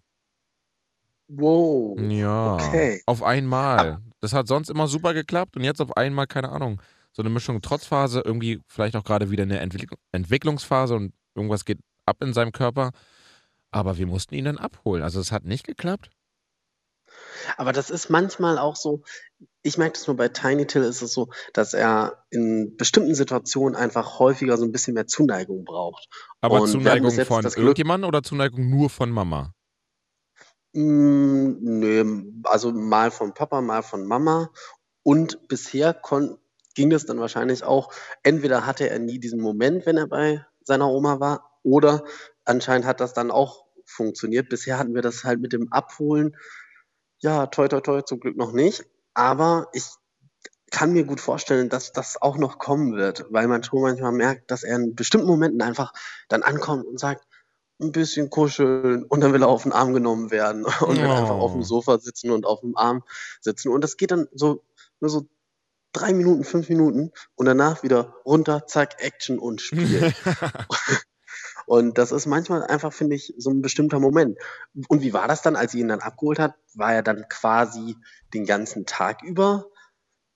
Wow. 1.30 1.98
Ja. 2.00 2.56
Okay. 2.56 3.02
Auf 3.06 3.24
einmal. 3.24 4.02
Das 4.20 4.34
hat 4.34 4.48
sonst 4.48 4.70
immer 4.70 4.88
super 4.88 5.14
geklappt 5.14 5.56
und 5.56 5.64
jetzt 5.64 5.82
auf 5.82 5.96
einmal, 5.96 6.28
keine 6.28 6.50
Ahnung. 6.50 6.82
So 7.14 7.22
eine 7.22 7.30
Mischung 7.30 7.62
Trotzphase, 7.62 8.22
irgendwie 8.26 8.60
vielleicht 8.68 8.96
auch 8.96 9.04
gerade 9.04 9.32
wieder 9.32 9.44
eine 9.44 9.60
Entwick 9.60 9.94
Entwicklungsphase 10.12 10.96
und 10.96 11.14
irgendwas 11.36 11.64
geht 11.64 11.80
ab 12.06 12.18
in 12.22 12.34
seinem 12.34 12.52
Körper. 12.52 12.92
Aber 13.72 13.98
wir 13.98 14.08
mussten 14.08 14.36
ihn 14.36 14.46
dann 14.46 14.58
abholen. 14.58 15.04
Also 15.04 15.22
es 15.22 15.32
hat 15.32 15.46
nicht 15.46 15.66
geklappt. 15.66 16.10
Aber 17.58 17.74
das 17.74 17.90
ist 17.90 18.10
manchmal 18.10 18.58
auch 18.58 18.76
so, 18.76 19.04
ich 19.62 19.78
merke 19.78 19.94
das 19.94 20.08
nur 20.08 20.18
bei 20.18 20.30
Tiny 20.30 20.68
Till 20.68 20.84
ist 20.84 21.02
es 21.02 21.14
so, 21.14 21.30
dass 21.54 21.74
er 21.74 22.26
in 22.30 22.76
bestimmten 22.78 23.16
Situationen 23.16 23.76
einfach 23.76 24.20
häufiger 24.20 24.58
so 24.58 24.66
ein 24.66 24.72
bisschen 24.72 24.94
mehr 24.94 25.08
Zuneigung 25.08 25.66
braucht. 25.66 26.08
Aber 26.42 26.62
Und 26.62 26.70
Zuneigung 26.70 27.12
von 27.12 27.44
irgendjemandem 27.44 28.08
oder 28.08 28.24
Zuneigung 28.24 28.70
nur 28.70 28.90
von 28.90 29.10
Mama? 29.10 29.54
Mm, 30.74 31.58
nö, 31.62 32.24
also 32.44 32.72
mal 32.72 33.12
von 33.12 33.34
Papa, 33.34 33.62
mal 33.62 33.84
von 33.84 34.06
Mama. 34.06 34.50
Und 35.04 35.48
bisher 35.48 36.00
ging 36.76 36.90
das 36.90 37.06
dann 37.06 37.20
wahrscheinlich 37.20 37.64
auch, 37.64 37.94
entweder 38.24 38.66
hatte 38.66 38.90
er 38.90 39.00
nie 39.00 39.20
diesen 39.20 39.40
Moment, 39.40 39.86
wenn 39.86 39.98
er 39.98 40.08
bei 40.08 40.46
seiner 40.64 40.90
Oma 40.90 41.20
war, 41.20 41.60
oder 41.64 42.04
anscheinend 42.46 42.86
hat 42.86 43.00
das 43.00 43.14
dann 43.14 43.32
auch 43.32 43.66
funktioniert. 43.86 44.50
Bisher 44.50 44.78
hatten 44.78 44.96
wir 44.96 45.02
das 45.02 45.24
halt 45.24 45.40
mit 45.40 45.54
dem 45.54 45.72
Abholen, 45.72 46.36
ja, 47.24 47.48
toi, 47.48 47.68
toi, 47.68 47.80
toi, 47.80 48.02
zum 48.02 48.20
Glück 48.20 48.38
noch 48.38 48.52
nicht. 48.52 48.86
Aber 49.14 49.70
ich 49.74 49.86
kann 50.72 50.92
mir 50.92 51.06
gut 51.06 51.22
vorstellen, 51.22 51.70
dass 51.70 51.92
das 51.92 52.22
auch 52.22 52.38
noch 52.38 52.60
kommen 52.60 52.96
wird, 52.96 53.26
weil 53.30 53.48
man 53.48 53.64
schon 53.64 53.82
manchmal 53.82 54.12
merkt, 54.12 54.52
dass 54.52 54.64
er 54.64 54.76
in 54.76 54.96
bestimmten 54.96 55.28
Momenten 55.28 55.62
einfach 55.62 55.94
dann 56.30 56.44
ankommt 56.44 56.86
und 56.86 57.00
sagt, 57.00 57.26
ein 57.82 57.92
bisschen 57.92 58.30
kuscheln 58.30 59.04
und 59.04 59.22
dann 59.22 59.34
will 59.34 59.42
er 59.44 59.48
auf 59.48 59.64
den 59.64 59.72
Arm 59.72 59.94
genommen 59.94 60.32
werden 60.32 60.66
und 60.82 60.98
will 60.98 61.10
einfach 61.10 61.36
auf 61.36 61.54
dem 61.54 61.62
Oh. 61.62 61.66
Sofa 61.66 62.00
sitzen 62.00 62.32
und 62.32 62.46
auf 62.46 62.62
dem 62.62 62.76
Arm 62.76 63.04
sitzen. 63.42 63.70
Und 63.70 63.84
das 63.84 63.98
geht 63.98 64.12
dann 64.12 64.28
so 64.34 64.64
nur 65.00 65.10
so 65.10 65.28
drei 65.94 66.14
Minuten, 66.14 66.44
fünf 66.44 66.70
Minuten 66.70 67.12
und 67.36 67.46
danach 67.46 67.84
wieder 67.84 68.16
runter, 68.26 68.66
zack, 68.68 69.02
Action 69.02 69.40
und 69.40 69.62
Spiel. 69.62 70.14
Und 71.66 71.98
das 71.98 72.12
ist 72.12 72.26
manchmal 72.26 72.64
einfach, 72.64 72.94
finde 72.94 73.16
ich, 73.16 73.34
so 73.38 73.50
ein 73.52 73.62
bestimmter 73.62 74.00
Moment. 74.00 74.38
Und 74.88 75.02
wie 75.02 75.14
war 75.14 75.28
das 75.28 75.42
dann, 75.42 75.56
als 75.56 75.72
sie 75.72 75.80
ihn 75.80 75.88
dann 75.88 76.02
abgeholt 76.02 76.40
hat? 76.40 76.56
War 76.76 76.94
er 76.94 77.04
dann 77.04 77.26
quasi 77.30 77.96
den 78.34 78.46
ganzen 78.46 78.86
Tag 78.86 79.24
über 79.24 79.66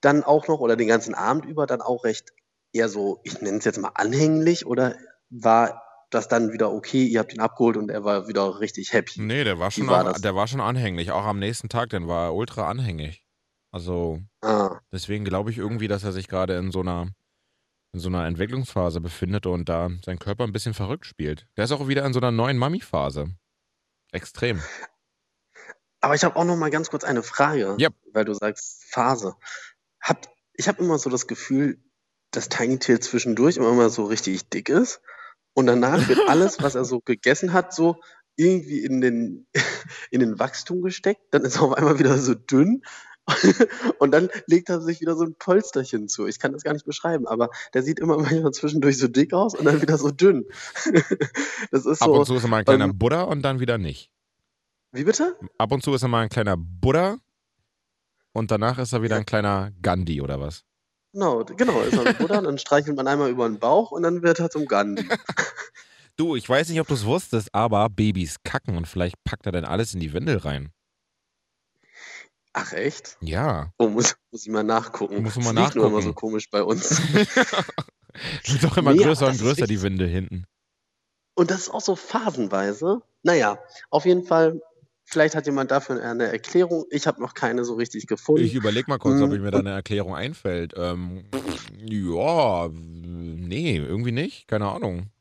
dann 0.01 0.24
auch 0.24 0.48
noch 0.48 0.60
oder 0.60 0.75
den 0.75 0.88
ganzen 0.88 1.15
Abend 1.15 1.46
über 1.46 1.65
dann 1.65 1.81
auch 1.81 2.03
recht 2.03 2.31
eher 2.72 2.89
so, 2.89 3.19
ich 3.24 3.41
nenne 3.41 3.57
es 3.57 3.65
jetzt 3.65 3.79
mal 3.79 3.91
anhänglich 3.96 4.65
oder 4.65 4.96
war 5.29 5.84
das 6.12 6.27
dann 6.27 6.53
wieder 6.53 6.72
okay, 6.72 7.03
ihr 7.05 7.19
habt 7.19 7.34
ihn 7.34 7.39
abgeholt 7.41 7.77
und 7.77 7.89
er 7.89 8.03
war 8.03 8.27
wieder 8.27 8.60
richtig 8.60 8.93
happy? 8.93 9.22
nee, 9.22 9.43
der 9.43 9.60
war, 9.60 9.72
schon 9.72 9.88
war 9.88 10.05
am- 10.05 10.22
der 10.22 10.36
war 10.36 10.48
schon 10.48 10.62
anhänglich. 10.62 11.12
Auch 11.12 11.25
am 11.25 11.39
nächsten 11.39 11.69
Tag, 11.69 11.89
dann 11.89 12.07
war 12.07 12.27
er 12.27 12.36
ultra 12.36 12.69
anhängig. 12.69 13.24
Also 13.72 14.19
Ah, 14.41 14.79
deswegen 14.91 15.25
glaube 15.25 15.51
ich 15.51 15.57
irgendwie, 15.57 15.88
dass 15.88 16.03
er 16.03 16.12
sich 16.12 16.27
gerade 16.27 16.55
in 16.57 16.72
so 16.72 16.79
einer 16.81 17.07
in 17.94 18.00
so 18.00 18.10
einer 18.10 18.25
Entwicklungsphase 18.25 19.01
befindet 19.01 19.46
und 19.46 19.70
da 19.70 19.89
sein 20.06 20.20
Körper 20.20 20.44
ein 20.44 20.51
bisschen 20.51 20.74
verrückt 20.74 21.06
spielt. 21.06 21.48
Der 21.58 21.63
ist 21.65 21.72
auch 21.72 21.88
wieder 21.88 22.06
in 22.06 22.13
so 22.13 22.20
einer 22.20 22.32
neuen 22.32 22.58
Mami-Phase. 22.58 23.29
Extrem. 24.12 24.62
aber 26.01 26.15
ich 26.15 26.24
habe 26.24 26.36
auch 26.36 26.46
noch 26.46 26.56
mal 26.58 26.70
ganz 26.70 26.89
kurz 26.89 27.03
eine 27.03 27.24
Frage, 27.24 27.75
Ja. 27.79 27.89
weil 28.13 28.25
du 28.25 28.34
sagst 28.34 28.86
Phase. 28.89 29.36
Habt, 30.01 30.29
ich 30.53 30.67
habe 30.67 30.84
immer 30.84 30.98
so 31.00 31.10
das 31.10 31.27
Gefühl, 31.27 31.82
dass 32.32 32.50
Tiny 32.50 32.77
Tail 32.79 33.00
zwischendurch 33.00 33.58
immer 33.58 33.74
mal 33.74 33.89
so 33.89 34.06
richtig 34.06 34.50
dick 34.50 34.70
ist 34.70 35.01
und 35.53 35.65
danach 35.65 36.08
wird 36.08 36.20
alles, 36.29 36.62
was 36.62 36.75
er 36.75 36.86
so 36.86 37.00
gegessen 37.01 37.53
hat, 37.53 37.74
so 37.74 38.01
irgendwie 38.36 38.84
in 38.84 39.01
den, 39.01 39.48
in 40.12 40.20
den 40.20 40.38
Wachstum 40.39 40.82
gesteckt. 40.82 41.22
Dann 41.32 41.44
ist 41.44 41.56
er 41.58 41.63
auf 41.63 41.74
einmal 41.74 42.00
wieder 42.00 42.17
so 42.17 42.36
dünn 42.36 42.84
Und 44.00 44.12
dann 44.12 44.29
legt 44.46 44.69
er 44.69 44.81
sich 44.81 45.01
wieder 45.01 45.15
so 45.15 45.24
ein 45.24 45.36
Polsterchen 45.36 46.07
zu. 46.07 46.27
Ich 46.27 46.39
kann 46.39 46.53
das 46.53 46.63
gar 46.63 46.74
nicht 46.74 46.86
beschreiben, 46.86 47.27
aber 47.27 47.50
der 47.74 47.84
sieht 47.84 48.00
immer 48.00 48.17
manchmal 48.22 48.51
zwischendurch 48.51 48.98
so 48.98 49.07
dick 49.07 49.34
aus 49.34 49.53
und 49.55 49.65
dann 49.65 49.81
wieder 49.81 49.98
so 49.98 50.12
dünn. 50.12 50.46
Das 51.72 51.86
ist 51.86 52.01
Ab 52.01 52.07
so. 52.10 52.13
und 52.13 52.25
zu 52.25 52.36
ist 52.36 52.43
er 52.43 52.50
mal 52.50 52.57
ein 52.57 52.65
kleiner 52.65 52.86
ähm, 52.86 52.98
Buddha 52.98 53.24
und 53.24 53.41
dann 53.41 53.60
wieder 53.60 53.77
nicht. 53.77 54.10
Wie 54.91 55.03
bitte? 55.03 55.36
Ab 55.57 55.72
und 55.72 55.84
zu 55.84 55.93
ist 55.93 56.03
er 56.03 56.07
mal 56.07 56.22
ein 56.22 56.29
kleiner 56.29 56.55
Buddha 56.57 57.17
und 58.31 58.51
danach 58.51 58.77
ist 58.77 58.93
er 58.93 59.01
wieder 59.01 59.15
Ja. 59.15 59.19
ein 59.22 59.25
kleiner 59.25 59.72
Gandhi 59.81 60.22
oder 60.22 60.39
was? 60.39 60.63
Genau, 61.13 61.43
genau, 61.43 61.81
ist 61.81 61.93
er 61.98 62.05
ein 62.05 62.17
Buddha, 62.17 62.41
dann 62.41 62.57
streichelt 62.57 62.96
man 62.96 63.07
einmal 63.07 63.29
über 63.29 63.50
den 63.50 63.60
Bauch 63.60 63.91
und 63.91 64.03
dann 64.03 64.22
wird 64.22 64.39
er 64.39 64.50
zum 64.50 64.65
Gandhi. 64.65 65.07
Du, 66.15 66.36
ich 66.36 66.48
weiß 66.48 66.69
nicht, 66.69 66.79
ob 66.79 66.88
du 66.88 66.93
es 66.93 67.05
wusstest, 67.05 67.53
aber 67.53 67.89
Babys 67.89 68.38
kacken 68.43 68.77
und 68.77 68.88
vielleicht 68.88 69.24
packt 69.24 69.46
er 69.46 69.51
dann 69.51 69.65
alles 69.65 69.93
in 69.93 70.00
die 70.00 70.13
Windel 70.13 70.38
rein. 70.38 70.69
Ach 72.59 72.73
echt? 72.73 73.17
Ja. 73.21 73.71
Oh, 73.77 73.87
muss, 73.87 74.15
muss 74.31 74.43
ich 74.45 74.51
mal 74.51 74.63
nachgucken. 74.63 75.21
Musst 75.21 75.35
du 75.35 75.41
Das 75.41 75.53
mal 75.53 75.61
liegt 75.63 75.75
nur 75.75 75.85
immer 75.85 75.97
nachgucken. 75.97 76.13
so 76.15 76.19
komisch 76.19 76.49
bei 76.49 76.63
uns. 76.63 76.89
Wird 78.45 78.63
doch 78.63 78.77
immer 78.77 78.93
Nee, 78.93 79.03
größer 79.03 79.27
und 79.27 79.39
größer, 79.39 79.67
die 79.67 79.81
Windel 79.83 80.07
hinten. 80.07 80.45
Und 81.35 81.51
das 81.51 81.59
ist 81.61 81.69
auch 81.69 81.81
so 81.81 81.95
phasenweise. 81.95 83.03
Naja, 83.21 83.59
auf 83.91 84.05
jeden 84.05 84.23
Fall, 84.23 84.59
vielleicht 85.05 85.35
hat 85.35 85.45
jemand 85.45 85.69
dafür 85.69 86.01
eine 86.03 86.25
Erklärung. 86.31 86.85
Ich 86.89 87.05
habe 87.05 87.21
noch 87.21 87.35
keine 87.35 87.63
so 87.63 87.75
richtig 87.75 88.07
gefunden. 88.07 88.43
Ich 88.43 88.55
überlege 88.55 88.89
mal 88.89 88.97
kurz, 88.97 89.21
ob 89.21 89.29
Mm, 89.29 89.33
ich 89.35 89.41
mir 89.41 89.51
da 89.51 89.59
eine 89.59 89.71
Erklärung 89.71 90.15
einfällt. 90.15 90.73
Ähm, 90.75 91.25
ja, 91.85 92.69
nee, 92.71 93.77
irgendwie 93.77 94.11
nicht. 94.11 94.47
Keine 94.47 94.67
Ahnung. 94.71 95.11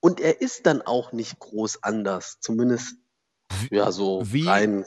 Und 0.00 0.20
er 0.20 0.40
ist 0.40 0.64
dann 0.64 0.80
auch 0.80 1.12
nicht 1.12 1.38
groß 1.38 1.82
anders. 1.82 2.38
Zumindest, 2.40 2.94
ja, 3.70 3.92
so 3.92 4.22
wie- 4.32 4.46
rein 4.48 4.86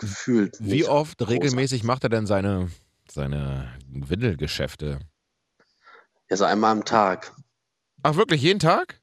gefühlt. 0.00 0.56
Wie 0.60 0.86
oft 0.86 1.18
groß 1.18 1.28
regelmäßig 1.30 1.84
macht 1.84 2.02
er 2.04 2.10
denn 2.10 2.26
seine, 2.26 2.70
seine 3.08 3.72
Windelgeschäfte? 3.88 4.98
Ja, 6.28 6.36
so 6.36 6.44
einmal 6.44 6.72
am 6.72 6.84
Tag. 6.84 7.32
Ach, 8.02 8.16
wirklich, 8.16 8.42
jeden 8.42 8.58
Tag? 8.60 9.00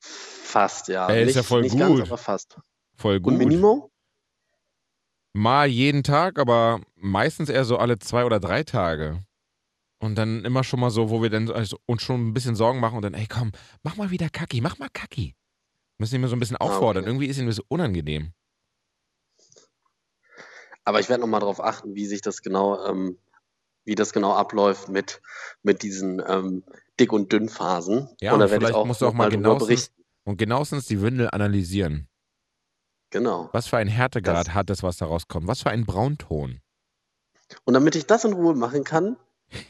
Fast, 0.00 0.88
ja. 0.88 1.08
Ey, 1.08 1.22
ist 1.22 1.26
nicht, 1.28 1.36
ja 1.36 1.42
voll 1.42 1.62
nicht 1.62 1.78
ganz, 1.78 1.92
gut. 1.92 2.02
aber 2.06 2.18
fast. 2.18 2.58
Voll 2.96 3.16
Und 3.16 3.22
gut. 3.22 3.38
Minimo? 3.38 3.90
Mal 5.32 5.66
jeden 5.66 6.02
Tag, 6.04 6.38
aber 6.38 6.80
meistens 6.94 7.48
eher 7.48 7.64
so 7.64 7.76
alle 7.76 7.98
zwei 7.98 8.24
oder 8.24 8.38
drei 8.38 8.62
Tage. 8.62 9.24
Und 9.98 10.16
dann 10.16 10.44
immer 10.44 10.62
schon 10.64 10.80
mal 10.80 10.90
so, 10.90 11.10
wo 11.10 11.22
wir 11.22 11.30
dann 11.30 11.50
also 11.50 11.78
uns 11.86 12.02
schon 12.02 12.28
ein 12.28 12.34
bisschen 12.34 12.54
Sorgen 12.56 12.78
machen 12.78 12.96
und 12.96 13.02
dann, 13.02 13.14
ey 13.14 13.26
komm, 13.26 13.50
mach 13.82 13.96
mal 13.96 14.10
wieder 14.10 14.28
Kacki, 14.28 14.60
mach 14.60 14.78
mal 14.78 14.88
Kacki. 14.92 15.34
Müssen 15.98 16.16
ihn 16.16 16.20
mal 16.20 16.28
so 16.28 16.36
ein 16.36 16.40
bisschen 16.40 16.56
Ah, 16.56 16.64
auffordern. 16.64 17.02
okay. 17.04 17.10
Irgendwie 17.10 17.26
ist 17.26 17.38
ihm 17.38 17.46
das 17.46 17.58
unangenehm. 17.60 18.32
Aber 20.84 21.00
ich 21.00 21.08
werde 21.08 21.20
nochmal 21.22 21.40
darauf 21.40 21.62
achten, 21.62 21.94
wie 21.94 22.06
sich 22.06 22.20
das 22.20 22.42
genau, 22.42 22.84
ähm, 22.86 23.18
wie 23.84 23.94
das 23.94 24.12
genau 24.12 24.32
abläuft 24.34 24.88
mit, 24.88 25.20
mit 25.62 25.82
diesen 25.82 26.22
ähm, 26.26 26.62
Dick- 27.00 27.12
und 27.12 27.32
Dünnphasen. 27.32 28.08
Ja, 28.20 28.34
und 28.34 28.42
und 28.42 28.48
vielleicht 28.48 28.74
auch 28.74 28.84
musst 28.86 29.00
du 29.00 29.06
auch 29.06 29.12
mal 29.14 29.28
genauestens- 29.30 29.66
berichten. 29.66 30.04
Und 30.24 30.36
genauestens 30.38 30.86
die 30.86 31.00
Windel 31.02 31.28
analysieren. 31.30 32.08
Genau. 33.10 33.48
Was 33.52 33.66
für 33.66 33.76
ein 33.76 33.88
Härtegrad 33.88 34.48
Das- 34.48 34.54
hat 34.54 34.70
es, 34.70 34.82
was 34.82 34.96
da 34.96 35.06
rauskommt? 35.06 35.46
Was 35.46 35.62
für 35.62 35.70
ein 35.70 35.84
Braunton? 35.86 36.60
Und 37.64 37.74
damit 37.74 37.94
ich 37.94 38.06
das 38.06 38.24
in 38.24 38.32
Ruhe 38.32 38.54
machen 38.54 38.84
kann, 38.84 39.16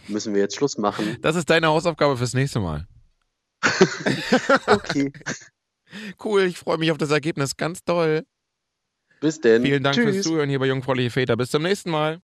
müssen 0.09 0.33
wir 0.33 0.41
jetzt 0.41 0.55
Schluss 0.57 0.79
machen. 0.79 1.19
Das 1.23 1.37
ist 1.37 1.51
deine 1.51 1.67
Hausaufgabe 1.69 2.17
fürs 2.17 2.35
nächste 2.35 2.61
Mal. 2.61 2.87
Okay. 4.67 5.13
Cool, 6.23 6.43
ich 6.43 6.59
freue 6.59 6.77
mich 6.79 6.91
auf 6.91 6.99
das 6.99 7.11
Ergebnis. 7.13 7.57
Ganz 7.57 7.85
toll. 7.85 8.27
Bis 9.21 9.41
denn. 9.41 9.63
Vielen 9.63 9.83
Dank 9.83 9.97
Tschüss. 9.97 10.15
fürs 10.15 10.23
Zuhören 10.25 10.49
hier 10.49 10.59
bei 10.59 10.67
Jungfräuliche 10.67 11.11
Väter. 11.11 11.37
Bis 11.37 11.51
zum 11.51 11.63
nächsten 11.63 11.91
Mal. 11.91 12.21